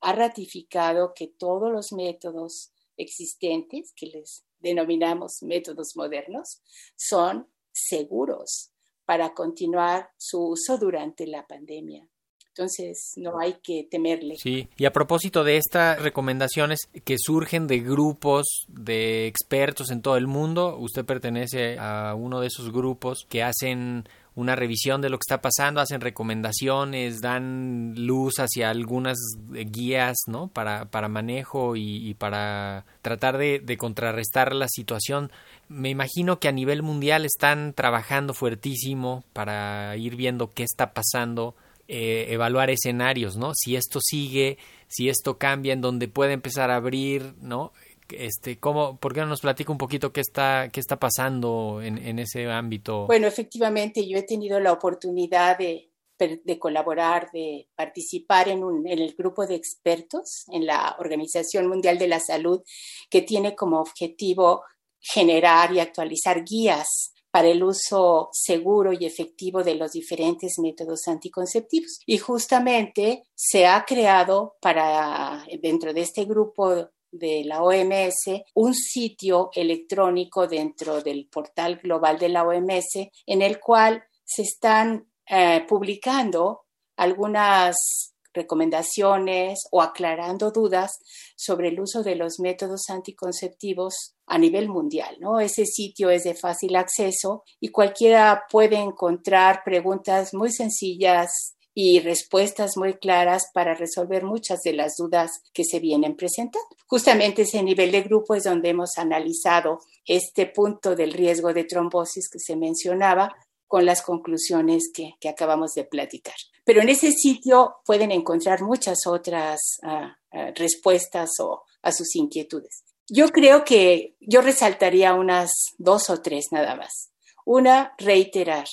ha 0.00 0.12
ratificado 0.12 1.12
que 1.14 1.28
todos 1.28 1.70
los 1.70 1.92
métodos 1.92 2.72
existentes, 2.96 3.92
que 3.94 4.06
les 4.06 4.44
denominamos 4.58 5.42
métodos 5.42 5.94
modernos, 5.94 6.62
son 6.96 7.48
seguros 7.72 8.72
para 9.04 9.34
continuar 9.34 10.10
su 10.16 10.48
uso 10.48 10.78
durante 10.78 11.26
la 11.26 11.46
pandemia. 11.46 12.08
Entonces, 12.56 13.12
no 13.16 13.38
hay 13.38 13.58
que 13.62 13.86
temerle. 13.90 14.36
Sí, 14.38 14.66
y 14.78 14.86
a 14.86 14.92
propósito 14.92 15.44
de 15.44 15.58
estas 15.58 16.00
recomendaciones 16.00 16.88
que 17.04 17.16
surgen 17.18 17.66
de 17.66 17.80
grupos 17.80 18.64
de 18.68 19.26
expertos 19.26 19.90
en 19.90 20.00
todo 20.00 20.16
el 20.16 20.26
mundo, 20.26 20.78
usted 20.78 21.04
pertenece 21.04 21.78
a 21.78 22.14
uno 22.14 22.40
de 22.40 22.46
esos 22.46 22.72
grupos 22.72 23.26
que 23.28 23.42
hacen 23.42 24.08
una 24.36 24.56
revisión 24.56 25.02
de 25.02 25.10
lo 25.10 25.18
que 25.18 25.24
está 25.26 25.42
pasando, 25.42 25.82
hacen 25.82 26.00
recomendaciones, 26.00 27.20
dan 27.20 27.94
luz 27.94 28.36
hacia 28.38 28.70
algunas 28.70 29.18
guías, 29.50 30.16
¿no? 30.26 30.48
Para, 30.48 30.86
para 30.86 31.08
manejo 31.08 31.76
y, 31.76 32.14
para 32.14 32.86
tratar 33.02 33.36
de, 33.36 33.58
de, 33.58 33.76
contrarrestar 33.76 34.54
la 34.54 34.68
situación. 34.68 35.30
Me 35.68 35.90
imagino 35.90 36.38
que 36.38 36.48
a 36.48 36.52
nivel 36.52 36.82
mundial 36.82 37.26
están 37.26 37.74
trabajando 37.74 38.32
fuertísimo 38.32 39.24
para 39.34 39.94
ir 39.98 40.16
viendo 40.16 40.48
qué 40.48 40.62
está 40.62 40.94
pasando 40.94 41.54
eh, 41.88 42.26
evaluar 42.30 42.70
escenarios, 42.70 43.36
¿no? 43.36 43.52
Si 43.54 43.76
esto 43.76 44.00
sigue, 44.02 44.58
si 44.88 45.08
esto 45.08 45.38
cambia, 45.38 45.72
en 45.72 45.80
donde 45.80 46.08
puede 46.08 46.32
empezar 46.32 46.70
a 46.70 46.76
abrir, 46.76 47.34
¿no? 47.40 47.72
Este, 48.10 48.58
¿cómo, 48.58 48.98
¿Por 48.98 49.14
qué 49.14 49.20
no 49.20 49.26
nos 49.26 49.40
platica 49.40 49.72
un 49.72 49.78
poquito 49.78 50.12
qué 50.12 50.20
está, 50.20 50.68
qué 50.72 50.80
está 50.80 50.98
pasando 50.98 51.80
en, 51.82 52.18
ese 52.18 52.48
ámbito? 52.50 53.06
Bueno, 53.06 53.26
efectivamente, 53.26 54.08
yo 54.08 54.18
he 54.18 54.22
tenido 54.22 54.60
la 54.60 54.72
oportunidad 54.72 55.58
de, 55.58 55.90
de 56.18 56.58
colaborar, 56.58 57.30
de 57.32 57.68
participar 57.74 58.48
en, 58.48 58.62
un, 58.62 58.86
en, 58.86 59.00
el 59.00 59.14
grupo 59.14 59.46
de 59.46 59.56
expertos 59.56 60.44
en 60.52 60.66
la 60.66 60.96
Organización 60.98 61.66
Mundial 61.66 61.98
de 61.98 62.08
la 62.08 62.20
Salud, 62.20 62.62
que 63.10 63.22
tiene 63.22 63.56
como 63.56 63.80
objetivo 63.80 64.62
generar 65.00 65.72
y 65.72 65.80
actualizar 65.80 66.44
guías 66.44 67.12
para 67.30 67.48
el 67.48 67.62
uso 67.62 68.30
seguro 68.32 68.92
y 68.92 69.04
efectivo 69.04 69.62
de 69.62 69.74
los 69.74 69.92
diferentes 69.92 70.58
métodos 70.58 71.06
anticonceptivos. 71.08 72.00
Y 72.06 72.18
justamente 72.18 73.24
se 73.34 73.66
ha 73.66 73.84
creado 73.84 74.56
para, 74.60 75.44
dentro 75.60 75.92
de 75.92 76.02
este 76.02 76.24
grupo 76.24 76.90
de 77.10 77.44
la 77.44 77.62
OMS, 77.62 78.42
un 78.54 78.74
sitio 78.74 79.50
electrónico 79.54 80.46
dentro 80.46 81.00
del 81.00 81.28
portal 81.28 81.76
global 81.76 82.18
de 82.18 82.28
la 82.28 82.44
OMS 82.44 83.08
en 83.26 83.42
el 83.42 83.60
cual 83.60 84.04
se 84.24 84.42
están 84.42 85.08
eh, 85.28 85.64
publicando 85.68 86.64
algunas 86.96 88.14
recomendaciones 88.36 89.64
o 89.72 89.82
aclarando 89.82 90.52
dudas 90.52 90.98
sobre 91.34 91.68
el 91.68 91.80
uso 91.80 92.02
de 92.02 92.14
los 92.14 92.38
métodos 92.38 92.88
anticonceptivos 92.88 94.14
a 94.26 94.38
nivel 94.38 94.68
mundial, 94.68 95.16
¿no? 95.20 95.40
Ese 95.40 95.66
sitio 95.66 96.10
es 96.10 96.24
de 96.24 96.34
fácil 96.34 96.76
acceso 96.76 97.42
y 97.60 97.68
cualquiera 97.68 98.44
puede 98.50 98.76
encontrar 98.76 99.62
preguntas 99.64 100.34
muy 100.34 100.52
sencillas 100.52 101.56
y 101.78 102.00
respuestas 102.00 102.78
muy 102.78 102.94
claras 102.94 103.50
para 103.52 103.74
resolver 103.74 104.24
muchas 104.24 104.62
de 104.62 104.72
las 104.72 104.96
dudas 104.96 105.42
que 105.52 105.62
se 105.62 105.78
vienen 105.78 106.16
presentando. 106.16 106.66
Justamente 106.86 107.42
ese 107.42 107.62
nivel 107.62 107.92
de 107.92 108.00
grupo 108.00 108.34
es 108.34 108.44
donde 108.44 108.70
hemos 108.70 108.96
analizado 108.96 109.80
este 110.06 110.46
punto 110.46 110.96
del 110.96 111.12
riesgo 111.12 111.52
de 111.52 111.64
trombosis 111.64 112.30
que 112.30 112.38
se 112.38 112.56
mencionaba 112.56 113.36
con 113.66 113.84
las 113.84 114.00
conclusiones 114.00 114.90
que, 114.94 115.16
que 115.20 115.28
acabamos 115.28 115.74
de 115.74 115.84
platicar. 115.84 116.36
Pero 116.66 116.82
en 116.82 116.88
ese 116.88 117.12
sitio 117.12 117.76
pueden 117.84 118.10
encontrar 118.10 118.60
muchas 118.62 119.06
otras 119.06 119.78
uh, 119.84 120.36
uh, 120.36 120.52
respuestas 120.56 121.30
o, 121.40 121.62
a 121.82 121.92
sus 121.92 122.16
inquietudes. 122.16 122.82
Yo 123.08 123.28
creo 123.28 123.64
que 123.64 124.16
yo 124.18 124.40
resaltaría 124.40 125.14
unas 125.14 125.52
dos 125.78 126.10
o 126.10 126.20
tres 126.20 126.46
nada 126.50 126.74
más. 126.74 127.12
Una, 127.44 127.94
reiterar 127.98 128.66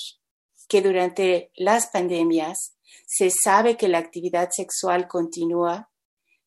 que 0.67 0.81
durante 0.81 1.51
las 1.55 1.87
pandemias 1.91 2.75
se 3.05 3.29
sabe 3.29 3.77
que 3.77 3.87
la 3.87 3.99
actividad 3.99 4.49
sexual 4.51 5.07
continúa, 5.07 5.91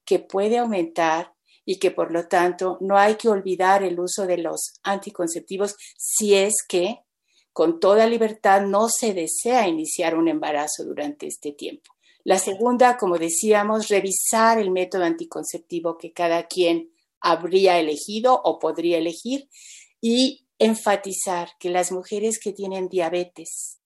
que 0.04 0.18
puede 0.18 0.58
aumentar 0.58 1.32
y 1.64 1.78
que 1.78 1.92
por 1.92 2.10
lo 2.10 2.26
tanto 2.26 2.76
no 2.80 2.98
hay 2.98 3.14
que 3.14 3.28
olvidar 3.28 3.84
el 3.84 4.00
uso 4.00 4.26
de 4.26 4.38
los 4.38 4.80
anticonceptivos 4.82 5.76
si 5.96 6.34
es 6.34 6.54
que 6.68 7.05
con 7.56 7.80
toda 7.80 8.06
libertad 8.06 8.66
no 8.66 8.90
se 8.90 9.14
desea 9.14 9.66
iniciar 9.66 10.14
un 10.14 10.28
embarazo 10.28 10.84
durante 10.84 11.26
este 11.26 11.52
tiempo. 11.52 11.90
La 12.22 12.38
segunda, 12.38 12.98
como 12.98 13.16
decíamos, 13.16 13.88
revisar 13.88 14.58
el 14.58 14.70
método 14.70 15.04
anticonceptivo 15.04 15.96
que 15.96 16.12
cada 16.12 16.48
quien 16.48 16.90
habría 17.18 17.80
elegido 17.80 18.38
o 18.44 18.58
podría 18.58 18.98
elegir 18.98 19.48
y 20.02 20.46
enfatizar 20.58 21.48
que 21.58 21.70
las 21.70 21.92
mujeres 21.92 22.38
que 22.38 22.52
tienen 22.52 22.90
diabetes, 22.90 23.78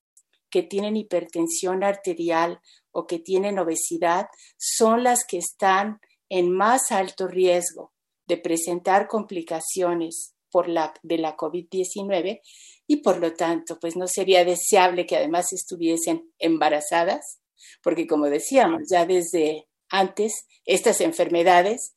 que 0.50 0.64
tienen 0.64 0.96
hipertensión 0.96 1.84
arterial 1.84 2.58
o 2.90 3.06
que 3.06 3.20
tienen 3.20 3.60
obesidad 3.60 4.26
son 4.56 5.04
las 5.04 5.24
que 5.24 5.38
están 5.38 6.00
en 6.28 6.50
más 6.50 6.90
alto 6.90 7.28
riesgo 7.28 7.92
de 8.26 8.36
presentar 8.36 9.06
complicaciones 9.06 10.34
por 10.50 10.68
la, 10.68 10.92
de 11.02 11.18
la 11.18 11.36
COVID-19 11.36 12.40
y 12.86 12.96
por 12.98 13.18
lo 13.18 13.34
tanto, 13.34 13.78
pues 13.80 13.96
no 13.96 14.06
sería 14.06 14.44
deseable 14.44 15.06
que 15.06 15.16
además 15.16 15.52
estuviesen 15.52 16.30
embarazadas, 16.38 17.40
porque 17.82 18.06
como 18.06 18.26
decíamos, 18.26 18.82
ya 18.90 19.06
desde 19.06 19.68
antes 19.88 20.46
estas 20.64 21.00
enfermedades 21.00 21.94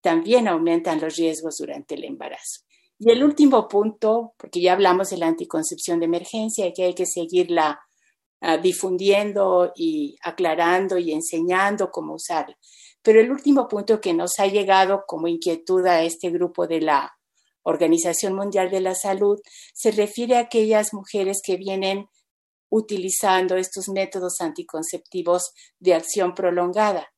también 0.00 0.46
aumentan 0.46 1.00
los 1.00 1.16
riesgos 1.16 1.56
durante 1.58 1.96
el 1.96 2.04
embarazo. 2.04 2.66
Y 2.98 3.10
el 3.10 3.24
último 3.24 3.68
punto, 3.68 4.34
porque 4.38 4.60
ya 4.60 4.72
hablamos 4.72 5.10
de 5.10 5.18
la 5.18 5.26
anticoncepción 5.26 6.00
de 6.00 6.06
emergencia 6.06 6.66
y 6.66 6.72
que 6.72 6.84
hay 6.84 6.94
que 6.94 7.06
seguirla 7.06 7.80
uh, 8.40 8.60
difundiendo 8.60 9.72
y 9.74 10.16
aclarando 10.22 10.96
y 10.96 11.12
enseñando 11.12 11.90
cómo 11.90 12.14
usarla. 12.14 12.56
Pero 13.02 13.20
el 13.20 13.30
último 13.30 13.68
punto 13.68 14.00
que 14.00 14.14
nos 14.14 14.38
ha 14.38 14.46
llegado 14.46 15.04
como 15.06 15.28
inquietud 15.28 15.84
a 15.86 16.02
este 16.02 16.30
grupo 16.30 16.66
de 16.66 16.80
la 16.80 17.15
Organización 17.66 18.34
Mundial 18.34 18.70
de 18.70 18.80
la 18.80 18.94
Salud 18.94 19.40
se 19.74 19.90
refiere 19.90 20.36
a 20.36 20.40
aquellas 20.40 20.94
mujeres 20.94 21.38
que 21.44 21.56
vienen 21.56 22.06
utilizando 22.70 23.56
estos 23.56 23.88
métodos 23.88 24.40
anticonceptivos 24.40 25.50
de 25.80 25.94
acción 25.94 26.32
prolongada. 26.32 27.12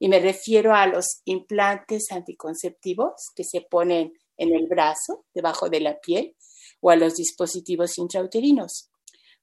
Y 0.00 0.08
me 0.08 0.18
refiero 0.18 0.74
a 0.74 0.88
los 0.88 1.22
implantes 1.24 2.10
anticonceptivos 2.10 3.12
que 3.36 3.44
se 3.44 3.60
ponen 3.60 4.12
en 4.36 4.54
el 4.54 4.66
brazo, 4.66 5.24
debajo 5.32 5.70
de 5.70 5.80
la 5.80 6.00
piel, 6.00 6.36
o 6.80 6.90
a 6.90 6.96
los 6.96 7.14
dispositivos 7.14 7.96
intrauterinos. 7.96 8.90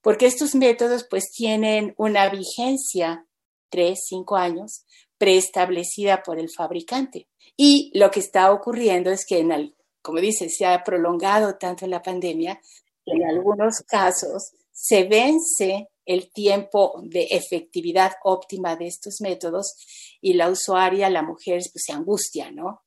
Porque 0.02 0.26
estos 0.26 0.56
métodos 0.56 1.08
pues 1.10 1.32
tienen 1.32 1.94
una 1.98 2.30
vigencia, 2.30 3.26
tres, 3.70 4.02
cinco 4.10 4.36
años, 4.36 4.84
preestablecida 5.18 6.22
por 6.22 6.38
el 6.38 6.50
fabricante. 6.50 7.30
Y 7.56 7.98
lo 7.98 8.12
que 8.12 8.20
está 8.20 8.52
ocurriendo 8.52 9.10
es 9.10 9.26
que 9.26 9.40
en, 9.40 9.54
el, 9.54 9.76
como 10.04 10.20
dice, 10.20 10.50
se 10.50 10.66
ha 10.66 10.84
prolongado 10.84 11.56
tanto 11.56 11.88
la 11.88 12.04
pandemia, 12.04 12.62
en 13.06 13.24
algunos 13.26 13.82
casos 13.88 14.52
se 14.72 15.06
vence 15.06 15.90
el 16.06 16.32
tiempo 16.32 17.02
de 17.04 17.24
efectividad 17.32 18.14
óptima 18.24 18.76
de 18.76 18.88
estos 18.88 19.22
métodos 19.22 19.76
y 20.22 20.34
la 20.34 20.50
usuaria, 20.50 21.10
la 21.10 21.22
mujer, 21.22 21.62
pues 21.72 21.84
se 21.86 21.94
angustia, 21.94 22.52
¿no? 22.52 22.84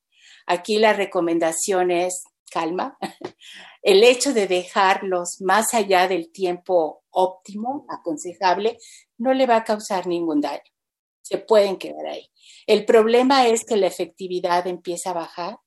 Aquí 0.47 0.79
la 0.79 0.93
recomendación 0.93 1.91
es 1.91 2.25
calma. 2.51 2.99
El 3.83 4.05
hecho 4.05 4.35
de 4.35 4.47
dejarlos 4.47 5.41
más 5.41 5.73
allá 5.73 6.09
del 6.09 6.31
tiempo 6.31 7.05
óptimo, 7.11 7.87
aconsejable, 7.89 8.79
no 9.17 9.33
le 9.33 9.47
va 9.47 9.57
a 9.57 9.65
causar 9.65 10.07
ningún 10.07 10.41
daño. 10.41 10.63
Se 11.23 11.39
pueden 11.39 11.77
quedar 11.77 12.07
ahí. 12.07 12.29
El 12.67 12.85
problema 12.85 13.47
es 13.49 13.65
que 13.65 13.77
la 13.77 13.87
efectividad 13.87 14.67
empieza 14.67 15.11
a 15.11 15.15
bajar 15.15 15.59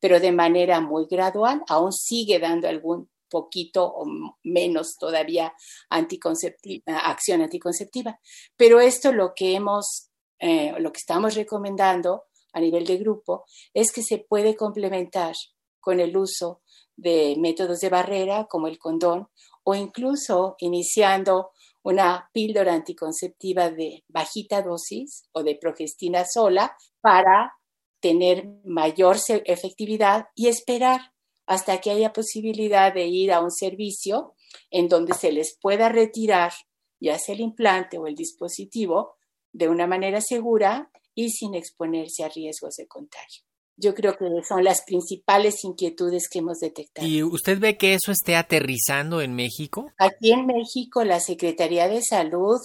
pero 0.00 0.20
de 0.20 0.32
manera 0.32 0.80
muy 0.80 1.06
gradual, 1.06 1.62
aún 1.68 1.92
sigue 1.92 2.38
dando 2.38 2.68
algún 2.68 3.08
poquito 3.28 3.84
o 3.84 4.06
menos 4.42 4.96
todavía 4.98 5.52
anticonceptiva, 5.90 6.98
acción 6.98 7.42
anticonceptiva. 7.42 8.18
Pero 8.56 8.80
esto 8.80 9.12
lo 9.12 9.32
que 9.34 9.54
hemos, 9.54 10.10
eh, 10.38 10.72
lo 10.78 10.92
que 10.92 10.98
estamos 10.98 11.34
recomendando 11.34 12.24
a 12.52 12.60
nivel 12.60 12.86
de 12.86 12.96
grupo 12.96 13.44
es 13.74 13.92
que 13.92 14.02
se 14.02 14.18
puede 14.18 14.56
complementar 14.56 15.34
con 15.80 16.00
el 16.00 16.16
uso 16.16 16.62
de 16.96 17.36
métodos 17.38 17.80
de 17.80 17.88
barrera 17.88 18.46
como 18.46 18.66
el 18.66 18.78
condón 18.78 19.28
o 19.62 19.74
incluso 19.74 20.56
iniciando 20.58 21.50
una 21.82 22.28
píldora 22.32 22.74
anticonceptiva 22.74 23.70
de 23.70 24.04
bajita 24.08 24.62
dosis 24.62 25.28
o 25.32 25.42
de 25.42 25.56
progestina 25.56 26.24
sola 26.24 26.76
para 27.00 27.57
tener 28.00 28.48
mayor 28.64 29.16
efectividad 29.44 30.26
y 30.34 30.48
esperar 30.48 31.12
hasta 31.46 31.80
que 31.80 31.90
haya 31.90 32.12
posibilidad 32.12 32.92
de 32.92 33.06
ir 33.06 33.32
a 33.32 33.40
un 33.40 33.50
servicio 33.50 34.34
en 34.70 34.88
donde 34.88 35.14
se 35.14 35.32
les 35.32 35.58
pueda 35.60 35.88
retirar 35.88 36.52
ya 37.00 37.18
sea 37.18 37.34
el 37.34 37.40
implante 37.40 37.98
o 37.98 38.06
el 38.06 38.14
dispositivo 38.14 39.16
de 39.52 39.68
una 39.68 39.86
manera 39.86 40.20
segura 40.20 40.90
y 41.14 41.30
sin 41.30 41.54
exponerse 41.54 42.24
a 42.24 42.28
riesgos 42.28 42.76
de 42.76 42.86
contagio. 42.86 43.44
Yo 43.76 43.94
creo 43.94 44.16
que 44.16 44.26
son 44.46 44.64
las 44.64 44.82
principales 44.84 45.62
inquietudes 45.64 46.28
que 46.28 46.40
hemos 46.40 46.58
detectado. 46.58 47.06
¿Y 47.06 47.22
usted 47.22 47.60
ve 47.60 47.76
que 47.76 47.94
eso 47.94 48.10
esté 48.10 48.34
aterrizando 48.34 49.20
en 49.20 49.34
México? 49.34 49.92
Aquí 49.98 50.32
en 50.32 50.46
México, 50.46 51.04
la 51.04 51.20
Secretaría 51.20 51.86
de 51.86 52.02
Salud, 52.02 52.58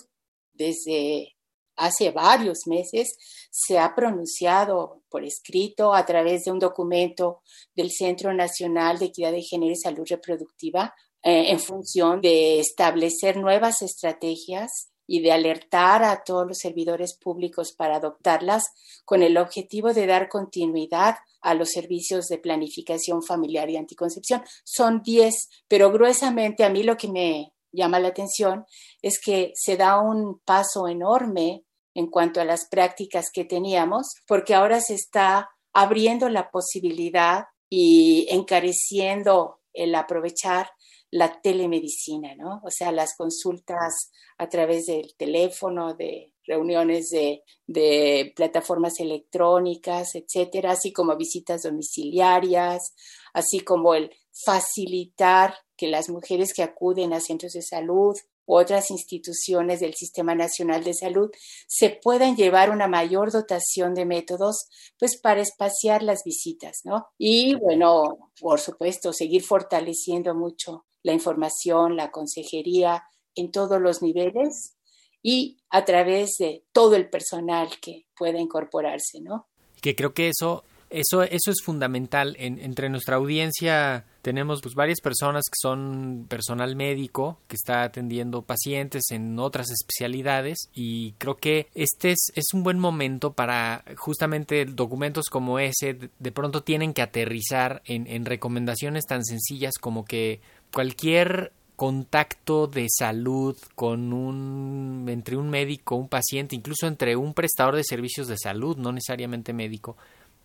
desde 0.53 1.32
hace 1.75 2.11
varios 2.11 2.67
meses 2.67 3.15
se 3.51 3.79
ha 3.79 3.93
pronunciado 3.95 5.01
por 5.09 5.23
escrito 5.23 5.93
a 5.93 6.05
través 6.05 6.43
de 6.45 6.51
un 6.51 6.59
documento 6.59 7.41
del 7.75 7.91
Centro 7.91 8.33
Nacional 8.33 8.99
de 8.99 9.05
Equidad 9.05 9.31
de 9.31 9.41
Género 9.41 9.71
y 9.71 9.75
Salud 9.75 10.05
Reproductiva 10.09 10.93
eh, 11.23 11.51
en 11.51 11.59
función 11.59 12.19
de 12.19 12.59
establecer 12.59 13.37
nuevas 13.37 13.81
estrategias 13.81 14.89
y 15.07 15.21
de 15.21 15.31
alertar 15.31 16.03
a 16.03 16.23
todos 16.23 16.47
los 16.47 16.57
servidores 16.57 17.17
públicos 17.17 17.73
para 17.73 17.97
adoptarlas 17.97 18.63
con 19.05 19.21
el 19.21 19.37
objetivo 19.37 19.93
de 19.93 20.07
dar 20.07 20.29
continuidad 20.29 21.15
a 21.41 21.53
los 21.53 21.71
servicios 21.71 22.27
de 22.27 22.37
planificación 22.37 23.21
familiar 23.21 23.69
y 23.69 23.77
anticoncepción. 23.77 24.43
Son 24.63 25.01
10, 25.01 25.33
pero 25.67 25.91
gruesamente 25.91 26.63
a 26.63 26.69
mí 26.69 26.83
lo 26.83 26.97
que 26.97 27.09
me 27.09 27.52
llama 27.73 27.99
la 27.99 28.09
atención 28.09 28.65
es 29.01 29.19
que 29.19 29.51
se 29.55 29.75
da 29.75 29.99
un 29.99 30.39
paso 30.39 30.87
enorme 30.87 31.65
en 31.95 32.07
cuanto 32.07 32.39
a 32.39 32.45
las 32.45 32.67
prácticas 32.69 33.25
que 33.31 33.45
teníamos, 33.45 34.07
porque 34.27 34.53
ahora 34.53 34.79
se 34.81 34.95
está 34.95 35.49
abriendo 35.73 36.29
la 36.29 36.49
posibilidad 36.49 37.45
y 37.69 38.27
encareciendo 38.29 39.59
el 39.73 39.95
aprovechar 39.95 40.69
la 41.11 41.41
telemedicina, 41.41 42.35
¿no? 42.35 42.61
O 42.63 42.71
sea, 42.71 42.91
las 42.91 43.15
consultas 43.15 44.11
a 44.37 44.49
través 44.49 44.87
del 44.87 45.13
teléfono, 45.15 45.93
de 45.93 46.33
reuniones 46.45 47.09
de, 47.09 47.43
de, 47.67 48.33
plataformas 48.35 48.99
electrónicas, 48.99 50.15
etcétera, 50.15 50.71
así 50.71 50.91
como 50.91 51.15
visitas 51.15 51.63
domiciliarias, 51.63 52.95
así 53.33 53.59
como 53.59 53.95
el 53.95 54.11
facilitar 54.45 55.55
que 55.75 55.87
las 55.87 56.09
mujeres 56.09 56.53
que 56.53 56.63
acuden 56.63 57.13
a 57.13 57.19
centros 57.19 57.53
de 57.53 57.61
salud 57.61 58.15
u 58.45 58.55
otras 58.57 58.91
instituciones 58.91 59.79
del 59.79 59.93
Sistema 59.93 60.35
Nacional 60.35 60.83
de 60.83 60.93
Salud 60.93 61.31
se 61.67 61.89
puedan 61.89 62.35
llevar 62.35 62.71
una 62.71 62.87
mayor 62.87 63.31
dotación 63.31 63.93
de 63.93 64.05
métodos, 64.05 64.67
pues 64.99 65.19
para 65.19 65.41
espaciar 65.41 66.03
las 66.03 66.23
visitas, 66.23 66.81
¿no? 66.83 67.07
Y 67.17 67.55
bueno, 67.55 68.31
por 68.39 68.59
supuesto, 68.59 69.13
seguir 69.13 69.43
fortaleciendo 69.43 70.35
mucho 70.35 70.85
la 71.03 71.13
información, 71.13 71.95
la 71.95 72.11
consejería 72.11 73.03
en 73.35 73.51
todos 73.51 73.81
los 73.81 74.01
niveles 74.01 74.75
y 75.21 75.57
a 75.69 75.85
través 75.85 76.35
de 76.37 76.65
todo 76.73 76.95
el 76.95 77.09
personal 77.09 77.69
que 77.81 78.05
pueda 78.15 78.39
incorporarse, 78.39 79.21
¿no? 79.21 79.47
Que 79.81 79.95
creo 79.95 80.13
que 80.13 80.29
eso, 80.29 80.63
eso, 80.93 81.23
eso 81.23 81.51
es 81.51 81.61
fundamental. 81.63 82.35
En, 82.39 82.59
entre 82.59 82.89
nuestra 82.89 83.15
audiencia 83.15 84.05
tenemos 84.21 84.61
pues 84.61 84.75
varias 84.75 85.01
personas 85.01 85.43
que 85.49 85.57
son 85.61 86.25
personal 86.29 86.75
médico 86.75 87.39
que 87.47 87.55
está 87.55 87.83
atendiendo 87.83 88.41
pacientes 88.43 89.03
en 89.11 89.37
otras 89.37 89.69
especialidades 89.69 90.69
y 90.73 91.11
creo 91.13 91.35
que 91.35 91.67
este 91.75 92.11
es, 92.11 92.31
es 92.35 92.45
un 92.53 92.63
buen 92.63 92.79
momento 92.79 93.33
para 93.33 93.83
justamente 93.97 94.65
documentos 94.65 95.25
como 95.29 95.59
ese 95.59 95.93
de, 95.93 96.09
de 96.19 96.31
pronto 96.31 96.63
tienen 96.63 96.93
que 96.93 97.01
aterrizar 97.01 97.81
en, 97.85 98.07
en 98.07 98.25
recomendaciones 98.25 99.03
tan 99.05 99.25
sencillas 99.25 99.73
como 99.81 100.05
que 100.05 100.39
cualquier 100.71 101.51
contacto 101.75 102.67
de 102.67 102.87
salud 102.89 103.57
con 103.75 104.13
un 104.13 105.05
entre 105.09 105.35
un 105.35 105.49
médico, 105.49 105.95
un 105.95 106.07
paciente, 106.07 106.55
incluso 106.55 106.87
entre 106.87 107.15
un 107.15 107.33
prestador 107.33 107.75
de 107.75 107.83
servicios 107.83 108.27
de 108.27 108.37
salud, 108.37 108.77
no 108.77 108.91
necesariamente 108.91 109.53
médico, 109.53 109.97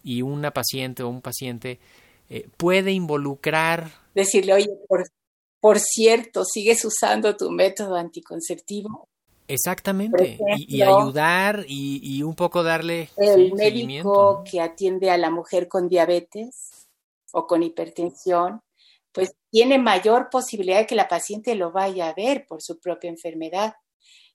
y 0.08 0.22
una 0.22 0.52
paciente 0.52 1.02
o 1.02 1.08
un 1.08 1.20
paciente 1.20 1.78
eh, 2.30 2.48
puede 2.56 2.92
involucrar 2.92 3.90
decirle, 4.14 4.54
"Oye, 4.54 4.68
por, 4.88 5.04
por 5.60 5.78
cierto, 5.78 6.44
sigues 6.44 6.84
usando 6.84 7.36
tu 7.36 7.50
método 7.50 7.96
anticonceptivo." 7.96 9.08
Exactamente, 9.46 10.34
ejemplo, 10.34 10.54
y, 10.58 10.76
y, 10.76 10.82
ayudar 10.82 11.64
y, 11.66 12.00
y, 12.02 12.22
un 12.22 12.34
poco 12.34 12.62
darle 12.62 13.08
el 13.16 13.46
sí, 13.46 13.54
médico 13.54 14.38
¿no? 14.38 14.44
que 14.44 14.60
atiende 14.60 15.10
a 15.10 15.16
la 15.16 15.30
mujer 15.30 15.68
con 15.68 15.88
diabetes 15.88 16.86
o 17.32 17.46
con 17.46 17.62
hipertensión 17.62 18.60
pues 19.18 19.34
tiene 19.50 19.78
mayor 19.78 20.28
posibilidad 20.30 20.78
de 20.78 20.86
que 20.86 20.94
la 20.94 21.08
paciente 21.08 21.54
lo 21.54 21.72
vaya 21.72 22.08
a 22.08 22.14
ver 22.14 22.46
por 22.46 22.62
su 22.62 22.78
propia 22.78 23.10
enfermedad. 23.10 23.74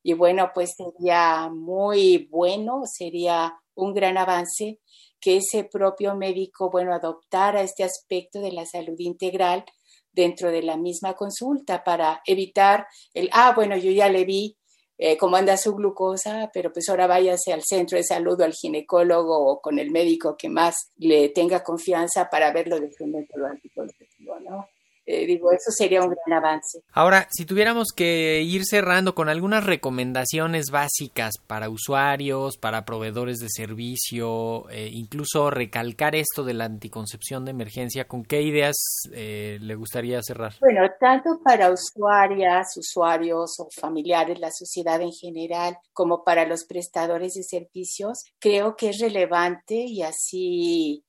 Y 0.04 0.12
bueno, 0.12 0.52
pues 0.54 0.76
sería 0.76 1.50
muy 1.50 2.28
bueno, 2.30 2.82
sería 2.86 3.58
un 3.76 3.94
gran 3.94 4.18
avance 4.18 4.82
que 5.24 5.38
ese 5.38 5.64
propio 5.64 6.16
médico, 6.16 6.70
bueno, 6.70 6.94
adoptara 6.94 7.62
este 7.62 7.84
aspecto 7.84 8.42
de 8.42 8.52
la 8.52 8.66
salud 8.66 8.96
integral 9.00 9.64
dentro 10.12 10.52
de 10.52 10.62
la 10.62 10.76
misma 10.76 11.14
consulta 11.14 11.84
para 11.84 12.22
evitar 12.26 12.88
el, 13.14 13.30
ah, 13.32 13.54
bueno, 13.56 13.78
yo 13.78 13.92
ya 13.92 14.10
le 14.10 14.26
vi 14.26 14.58
eh, 14.98 15.18
cómo 15.18 15.38
anda 15.38 15.58
su 15.58 15.74
glucosa, 15.76 16.52
pero 16.54 16.72
pues 16.72 16.88
ahora 16.90 17.08
váyase 17.08 17.52
al 17.54 17.64
centro 17.64 17.98
de 17.98 18.04
salud 18.04 18.40
o 18.40 18.44
al 18.44 18.54
ginecólogo 18.54 19.38
o 19.38 19.62
con 19.62 19.80
el 19.80 19.92
médico 19.92 20.36
que 20.38 20.50
más 20.50 20.92
le 20.98 21.30
tenga 21.30 21.64
confianza 21.64 22.30
para 22.30 22.52
verlo 22.52 22.80
de 22.80 22.92
su 22.92 23.08
método 23.08 23.48
anticonceptivo, 23.48 24.40
¿no? 24.42 24.68
Eh, 25.06 25.26
digo, 25.26 25.52
eso 25.52 25.72
sería 25.72 26.02
un 26.02 26.10
gran 26.10 26.44
avance. 26.44 26.80
Ahora, 26.94 27.28
si 27.30 27.46
tuviéramos 27.46 27.90
que 27.96 28.42
ir 28.42 28.64
cerrando 28.66 29.16
con 29.16 29.28
algunas 29.28 29.66
recomendaciones 29.66 30.72
básicas 30.72 31.34
para 31.46 31.70
usuarios, 31.70 32.58
para 32.58 32.86
proveedores 32.86 33.40
de 33.40 33.50
servicio, 33.50 34.70
eh, 34.70 34.90
incluso 34.92 35.50
recalcar 35.50 36.16
esto 36.16 36.44
de 36.44 36.54
la 36.54 36.66
anticoncepción 36.66 37.44
de 37.46 37.52
emergencia, 37.52 38.08
¿con 38.08 38.24
qué 38.24 38.42
ideas 38.44 38.76
eh, 39.12 39.58
le 39.62 39.76
gustaría 39.76 40.22
cerrar? 40.22 40.54
Bueno, 40.62 40.82
tanto 41.00 41.42
para 41.44 41.72
usuarias, 41.72 42.78
usuarios 42.78 43.60
o 43.60 43.68
familiares, 43.76 44.40
la 44.40 44.52
sociedad 44.52 45.02
en 45.02 45.12
general, 45.12 45.78
como 45.92 46.24
para 46.24 46.46
los 46.46 46.66
prestadores 46.66 47.34
de 47.34 47.44
servicios, 47.44 48.24
creo 48.40 48.76
que 48.76 48.90
es 48.90 49.00
relevante 49.00 49.76
y 49.76 50.02
así 50.02 51.04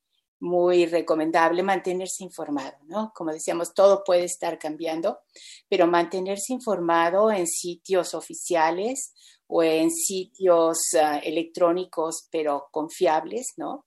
muy 0.45 0.85
recomendable 0.85 1.63
mantenerse 1.63 2.23
informado, 2.23 2.77
¿no? 2.87 3.13
Como 3.15 3.33
decíamos, 3.33 3.73
todo 3.73 4.05
puede 4.05 4.25
estar 4.25 4.59
cambiando, 4.59 5.21
pero 5.71 5.87
mantenerse 5.87 6.53
informado 6.53 7.33
en 7.33 7.47
sitios 7.47 8.13
oficiales 8.13 9.15
o 9.47 9.63
en 9.63 9.91
sitios 9.91 10.79
uh, 10.93 11.19
electrónicos, 11.23 12.29
pero 12.31 12.69
confiables, 12.71 13.55
¿no? 13.57 13.87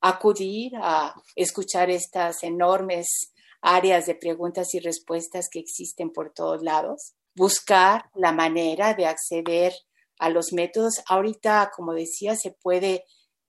Acudir 0.00 0.72
a 0.76 1.14
escuchar 1.34 1.90
estas 1.90 2.44
enormes 2.44 3.32
áreas 3.60 4.06
de 4.06 4.14
preguntas 4.14 4.72
y 4.74 4.78
respuestas 4.78 5.48
que 5.50 5.58
existen 5.58 6.12
por 6.12 6.32
todos 6.32 6.62
lados, 6.62 7.14
buscar 7.34 8.04
la 8.14 8.30
manera 8.30 8.94
de 8.94 9.06
acceder 9.06 9.72
a 10.20 10.30
los 10.30 10.52
métodos. 10.52 11.02
Ahorita, 11.08 11.72
como 11.74 11.92
decía, 11.92 12.36
se 12.36 12.52
puede 12.52 13.04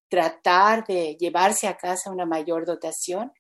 tratar 0.10 0.86
de 0.86 1.16
llevarse 1.20 1.68
a 1.68 1.78
casa 1.78 2.12
una 2.12 2.26
mayor 2.26 2.66
dotación 2.66 3.32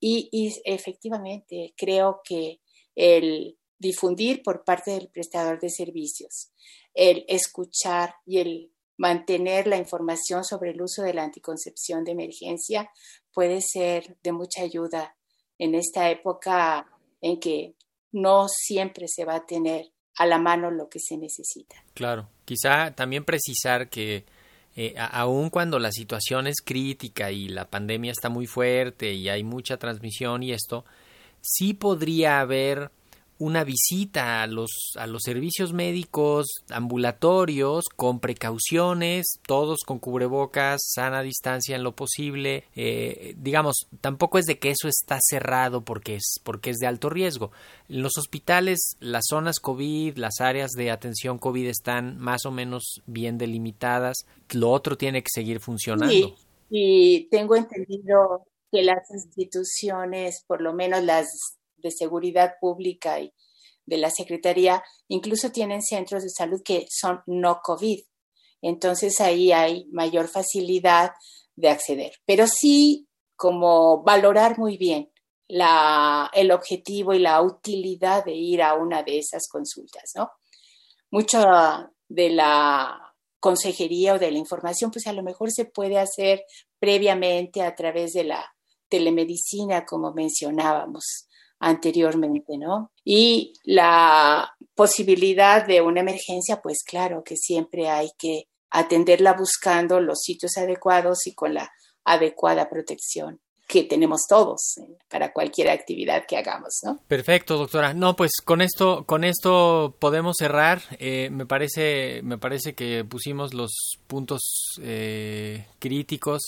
y, 0.00 0.52
efectivamente 0.64 1.74
creo 1.76 2.22
que 2.24 2.60
el 2.96 3.58
difundir 3.78 4.42
por 4.42 4.64
parte 4.64 4.92
del 4.92 5.08
prestador 5.08 5.60
de 5.60 5.70
servicios, 5.70 6.50
el 6.94 7.24
escuchar 7.28 8.14
y 8.26 8.38
el 8.38 8.72
mantener 8.96 9.66
la 9.66 9.76
información 9.76 10.44
sobre 10.44 10.70
el 10.70 10.82
uso 10.82 11.02
de 11.02 11.14
la 11.14 11.24
anticoncepción 11.24 12.04
de 12.04 12.12
emergencia 12.12 12.90
puede 13.32 13.60
ser 13.60 14.16
de 14.22 14.32
mucha 14.32 14.62
ayuda 14.62 15.16
en 15.58 15.74
esta 15.74 16.10
época 16.10 16.86
en 17.20 17.40
que 17.40 17.74
no 18.12 18.46
siempre 18.48 19.06
se 19.08 19.24
va 19.24 19.36
a 19.36 19.46
tener 19.46 19.92
a 20.18 20.26
la 20.26 20.38
mano 20.38 20.70
lo 20.70 20.88
que 20.88 20.98
se 21.00 21.16
necesita. 21.16 21.76
Claro, 21.94 22.28
quizá 22.44 22.94
también 22.94 23.24
precisar 23.24 23.88
que 23.88 24.24
eh, 24.74 24.94
aun 24.96 25.50
cuando 25.50 25.78
la 25.78 25.92
situación 25.92 26.46
es 26.46 26.62
crítica 26.64 27.30
y 27.30 27.48
la 27.48 27.68
pandemia 27.68 28.12
está 28.12 28.28
muy 28.28 28.46
fuerte 28.46 29.12
y 29.12 29.28
hay 29.28 29.44
mucha 29.44 29.76
transmisión 29.76 30.42
y 30.42 30.52
esto, 30.52 30.84
sí 31.40 31.74
podría 31.74 32.40
haber 32.40 32.90
una 33.42 33.64
visita 33.64 34.40
a 34.40 34.46
los, 34.46 34.92
a 34.96 35.08
los 35.08 35.22
servicios 35.24 35.72
médicos 35.72 36.46
ambulatorios 36.70 37.86
con 37.96 38.20
precauciones, 38.20 39.40
todos 39.48 39.80
con 39.84 39.98
cubrebocas, 39.98 40.80
sana 40.94 41.22
distancia 41.22 41.74
en 41.74 41.82
lo 41.82 41.96
posible. 41.96 42.62
Eh, 42.76 43.34
digamos, 43.36 43.88
tampoco 44.00 44.38
es 44.38 44.44
de 44.46 44.60
que 44.60 44.70
eso 44.70 44.86
está 44.86 45.18
cerrado 45.20 45.80
porque 45.80 46.14
es, 46.14 46.34
porque 46.44 46.70
es 46.70 46.76
de 46.76 46.86
alto 46.86 47.10
riesgo. 47.10 47.50
En 47.88 48.02
los 48.02 48.16
hospitales, 48.16 48.96
las 49.00 49.24
zonas 49.28 49.58
COVID, 49.58 50.18
las 50.18 50.40
áreas 50.40 50.70
de 50.70 50.92
atención 50.92 51.38
COVID 51.38 51.66
están 51.66 52.18
más 52.18 52.46
o 52.46 52.52
menos 52.52 53.02
bien 53.06 53.38
delimitadas. 53.38 54.18
Lo 54.52 54.70
otro 54.70 54.96
tiene 54.96 55.20
que 55.20 55.30
seguir 55.34 55.58
funcionando. 55.58 56.14
Sí, 56.14 56.34
y 56.70 57.24
tengo 57.28 57.56
entendido 57.56 58.46
que 58.70 58.84
las 58.84 59.10
instituciones, 59.10 60.44
por 60.46 60.60
lo 60.62 60.72
menos 60.72 61.02
las 61.02 61.58
de 61.82 61.90
Seguridad 61.90 62.54
Pública 62.60 63.20
y 63.20 63.32
de 63.84 63.96
la 63.96 64.10
Secretaría, 64.10 64.82
incluso 65.08 65.50
tienen 65.50 65.82
centros 65.82 66.22
de 66.22 66.30
salud 66.30 66.62
que 66.64 66.86
son 66.88 67.20
no 67.26 67.60
COVID. 67.62 68.00
Entonces 68.62 69.20
ahí 69.20 69.52
hay 69.52 69.86
mayor 69.90 70.28
facilidad 70.28 71.12
de 71.56 71.68
acceder. 71.68 72.12
Pero 72.24 72.46
sí, 72.46 73.08
como 73.36 74.02
valorar 74.02 74.58
muy 74.58 74.76
bien 74.76 75.10
la, 75.48 76.30
el 76.32 76.52
objetivo 76.52 77.12
y 77.12 77.18
la 77.18 77.42
utilidad 77.42 78.24
de 78.24 78.34
ir 78.34 78.62
a 78.62 78.74
una 78.74 79.02
de 79.02 79.18
esas 79.18 79.48
consultas, 79.50 80.12
¿no? 80.14 80.30
Mucha 81.10 81.90
de 82.08 82.30
la 82.30 83.14
consejería 83.40 84.14
o 84.14 84.18
de 84.18 84.30
la 84.30 84.38
información, 84.38 84.90
pues 84.90 85.06
a 85.08 85.12
lo 85.12 85.22
mejor 85.22 85.50
se 85.50 85.64
puede 85.64 85.98
hacer 85.98 86.44
previamente 86.78 87.62
a 87.62 87.74
través 87.74 88.12
de 88.12 88.24
la 88.24 88.54
telemedicina, 88.88 89.84
como 89.84 90.12
mencionábamos 90.12 91.28
anteriormente, 91.62 92.58
¿no? 92.58 92.90
Y 93.04 93.52
la 93.62 94.52
posibilidad 94.74 95.64
de 95.64 95.80
una 95.80 96.00
emergencia, 96.00 96.60
pues 96.60 96.82
claro 96.82 97.22
que 97.24 97.36
siempre 97.36 97.88
hay 97.88 98.10
que 98.18 98.48
atenderla 98.70 99.34
buscando 99.34 100.00
los 100.00 100.22
sitios 100.22 100.56
adecuados 100.56 101.26
y 101.28 101.34
con 101.34 101.54
la 101.54 101.70
adecuada 102.04 102.68
protección. 102.68 103.40
Que 103.72 103.84
tenemos 103.84 104.26
todos 104.28 104.76
eh, 104.76 104.98
para 105.08 105.32
cualquier 105.32 105.70
actividad 105.70 106.26
que 106.28 106.36
hagamos, 106.36 106.80
¿no? 106.82 106.98
Perfecto, 107.08 107.56
doctora. 107.56 107.94
No, 107.94 108.14
pues 108.16 108.32
con 108.44 108.60
esto, 108.60 109.04
con 109.06 109.24
esto 109.24 109.96
podemos 109.98 110.36
cerrar. 110.38 110.82
Eh, 110.98 111.30
me 111.30 111.46
parece, 111.46 112.20
me 112.22 112.36
parece 112.36 112.74
que 112.74 113.02
pusimos 113.06 113.54
los 113.54 113.96
puntos 114.06 114.42
eh, 114.82 115.64
críticos, 115.78 116.42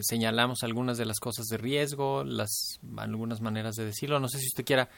señalamos 0.00 0.62
algunas 0.62 0.96
de 0.96 1.04
las 1.04 1.20
cosas 1.20 1.46
de 1.48 1.58
riesgo, 1.58 2.24
las 2.24 2.80
algunas 2.96 3.42
maneras 3.42 3.76
de 3.76 3.84
decirlo. 3.84 4.18
No 4.18 4.28
sé 4.28 4.38
si 4.38 4.46
usted 4.46 4.64
quiera 4.64 4.88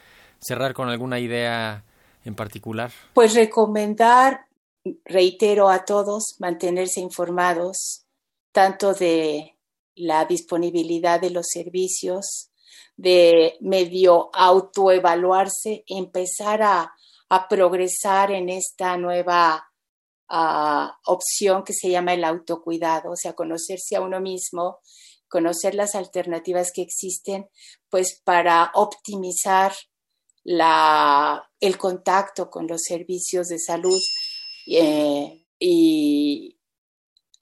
cerrar 0.41 0.75
con 0.75 0.89
alguna 0.89 1.19
idea 1.19 1.85
en 2.25 2.37
particular. 2.37 2.93
Pues 3.13 3.35
recomendar, 3.35 4.47
reitero 5.05 5.69
a 5.69 5.85
todos, 5.85 6.37
mantenerse 6.39 7.01
informados 7.01 8.05
tanto 8.53 8.95
de 8.95 9.52
la 9.95 10.25
disponibilidad 10.25 11.21
de 11.21 11.31
los 11.31 11.47
servicios, 11.49 12.51
de 12.97 13.57
medio 13.61 14.31
autoevaluarse, 14.33 15.85
empezar 15.87 16.63
a, 16.63 16.95
progresar 17.49 18.31
en 18.31 18.51
esta 18.51 18.99
nueva 18.99 19.67
ah, 20.29 20.99
opción 21.07 21.65
que 21.65 21.73
se 21.73 21.89
llama 21.89 22.13
el 22.13 22.25
autocuidado, 22.25 23.13
o 23.13 23.17
sea, 23.17 23.33
conocerse 23.33 23.97
a 23.97 24.03
uno 24.03 24.21
mismo, 24.21 24.81
conocer 25.29 25.75
las 25.75 25.95
alternativas 25.95 26.73
que 26.75 26.83
existen, 26.83 27.49
pues 27.89 28.21
para 28.23 28.71
optimizar 28.75 29.73
la, 30.45 31.51
el 31.59 31.79
contacto 31.79 32.51
con 32.51 32.67
los 32.67 32.83
servicios 32.83 33.49
de 33.49 33.59
salud 33.59 34.01
eh, 34.67 35.47
y 35.59 36.59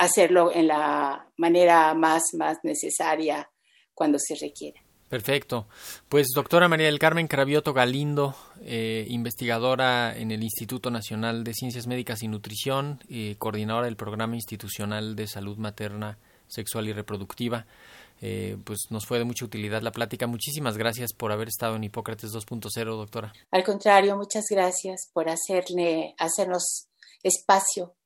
hacerlo 0.00 0.50
en 0.52 0.66
la 0.66 1.26
manera 1.36 1.92
más, 1.94 2.22
más 2.32 2.58
necesaria 2.62 3.50
cuando 3.94 4.18
se 4.18 4.34
requiere. 4.34 4.80
Perfecto. 5.08 5.66
Pues 6.08 6.28
doctora 6.34 6.68
María 6.68 6.86
del 6.86 6.98
Carmen 6.98 7.26
Cravioto 7.26 7.74
Galindo, 7.74 8.34
eh, 8.62 9.04
investigadora 9.08 10.16
en 10.16 10.30
el 10.30 10.42
Instituto 10.42 10.90
Nacional 10.90 11.44
de 11.44 11.52
Ciencias 11.52 11.86
Médicas 11.86 12.22
y 12.22 12.28
Nutrición, 12.28 13.00
y 13.08 13.34
coordinadora 13.34 13.86
del 13.86 13.96
Programa 13.96 14.36
Institucional 14.36 15.16
de 15.16 15.26
Salud 15.26 15.58
Materna, 15.58 16.18
Sexual 16.46 16.88
y 16.88 16.92
Reproductiva. 16.92 17.66
Eh, 18.22 18.56
pues 18.64 18.86
nos 18.90 19.04
fue 19.04 19.18
de 19.18 19.24
mucha 19.24 19.44
utilidad 19.44 19.82
la 19.82 19.92
plática. 19.92 20.26
Muchísimas 20.26 20.78
gracias 20.78 21.12
por 21.12 21.32
haber 21.32 21.48
estado 21.48 21.76
en 21.76 21.84
Hipócrates 21.84 22.32
2.0, 22.32 22.84
doctora. 22.84 23.32
Al 23.50 23.64
contrario, 23.64 24.16
muchas 24.16 24.44
gracias 24.48 25.10
por 25.12 25.28
hacerle, 25.28 26.14
hacernos 26.18 26.86
espacio 27.22 27.96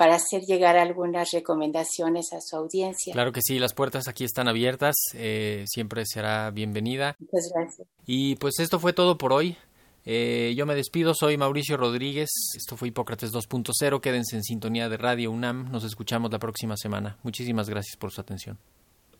para 0.00 0.14
hacer 0.14 0.44
llegar 0.46 0.78
algunas 0.78 1.30
recomendaciones 1.30 2.32
a 2.32 2.40
su 2.40 2.56
audiencia. 2.56 3.12
Claro 3.12 3.32
que 3.32 3.42
sí, 3.42 3.58
las 3.58 3.74
puertas 3.74 4.08
aquí 4.08 4.24
están 4.24 4.48
abiertas, 4.48 4.96
eh, 5.12 5.66
siempre 5.68 6.06
será 6.06 6.50
bienvenida. 6.50 7.16
Muchas 7.18 7.52
gracias. 7.54 7.86
Y 8.06 8.36
pues 8.36 8.60
esto 8.60 8.80
fue 8.80 8.94
todo 8.94 9.18
por 9.18 9.34
hoy. 9.34 9.58
Eh, 10.06 10.54
yo 10.56 10.64
me 10.64 10.74
despido, 10.74 11.12
soy 11.12 11.36
Mauricio 11.36 11.76
Rodríguez, 11.76 12.30
esto 12.56 12.78
fue 12.78 12.88
Hipócrates 12.88 13.30
2.0, 13.30 14.00
quédense 14.00 14.36
en 14.36 14.42
sintonía 14.42 14.88
de 14.88 14.96
Radio 14.96 15.30
UNAM, 15.32 15.70
nos 15.70 15.84
escuchamos 15.84 16.32
la 16.32 16.38
próxima 16.38 16.78
semana. 16.78 17.18
Muchísimas 17.22 17.68
gracias 17.68 17.98
por 17.98 18.10
su 18.10 18.22
atención. 18.22 18.58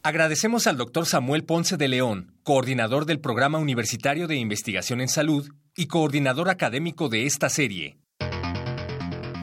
Agradecemos 0.02 0.66
al 0.66 0.78
doctor 0.78 1.04
Samuel 1.04 1.44
Ponce 1.44 1.76
de 1.76 1.88
León, 1.88 2.32
coordinador 2.42 3.04
del 3.04 3.20
Programa 3.20 3.58
Universitario 3.58 4.26
de 4.26 4.36
Investigación 4.36 5.02
en 5.02 5.08
Salud 5.08 5.46
y 5.76 5.88
coordinador 5.88 6.48
académico 6.48 7.10
de 7.10 7.26
esta 7.26 7.50
serie. 7.50 7.98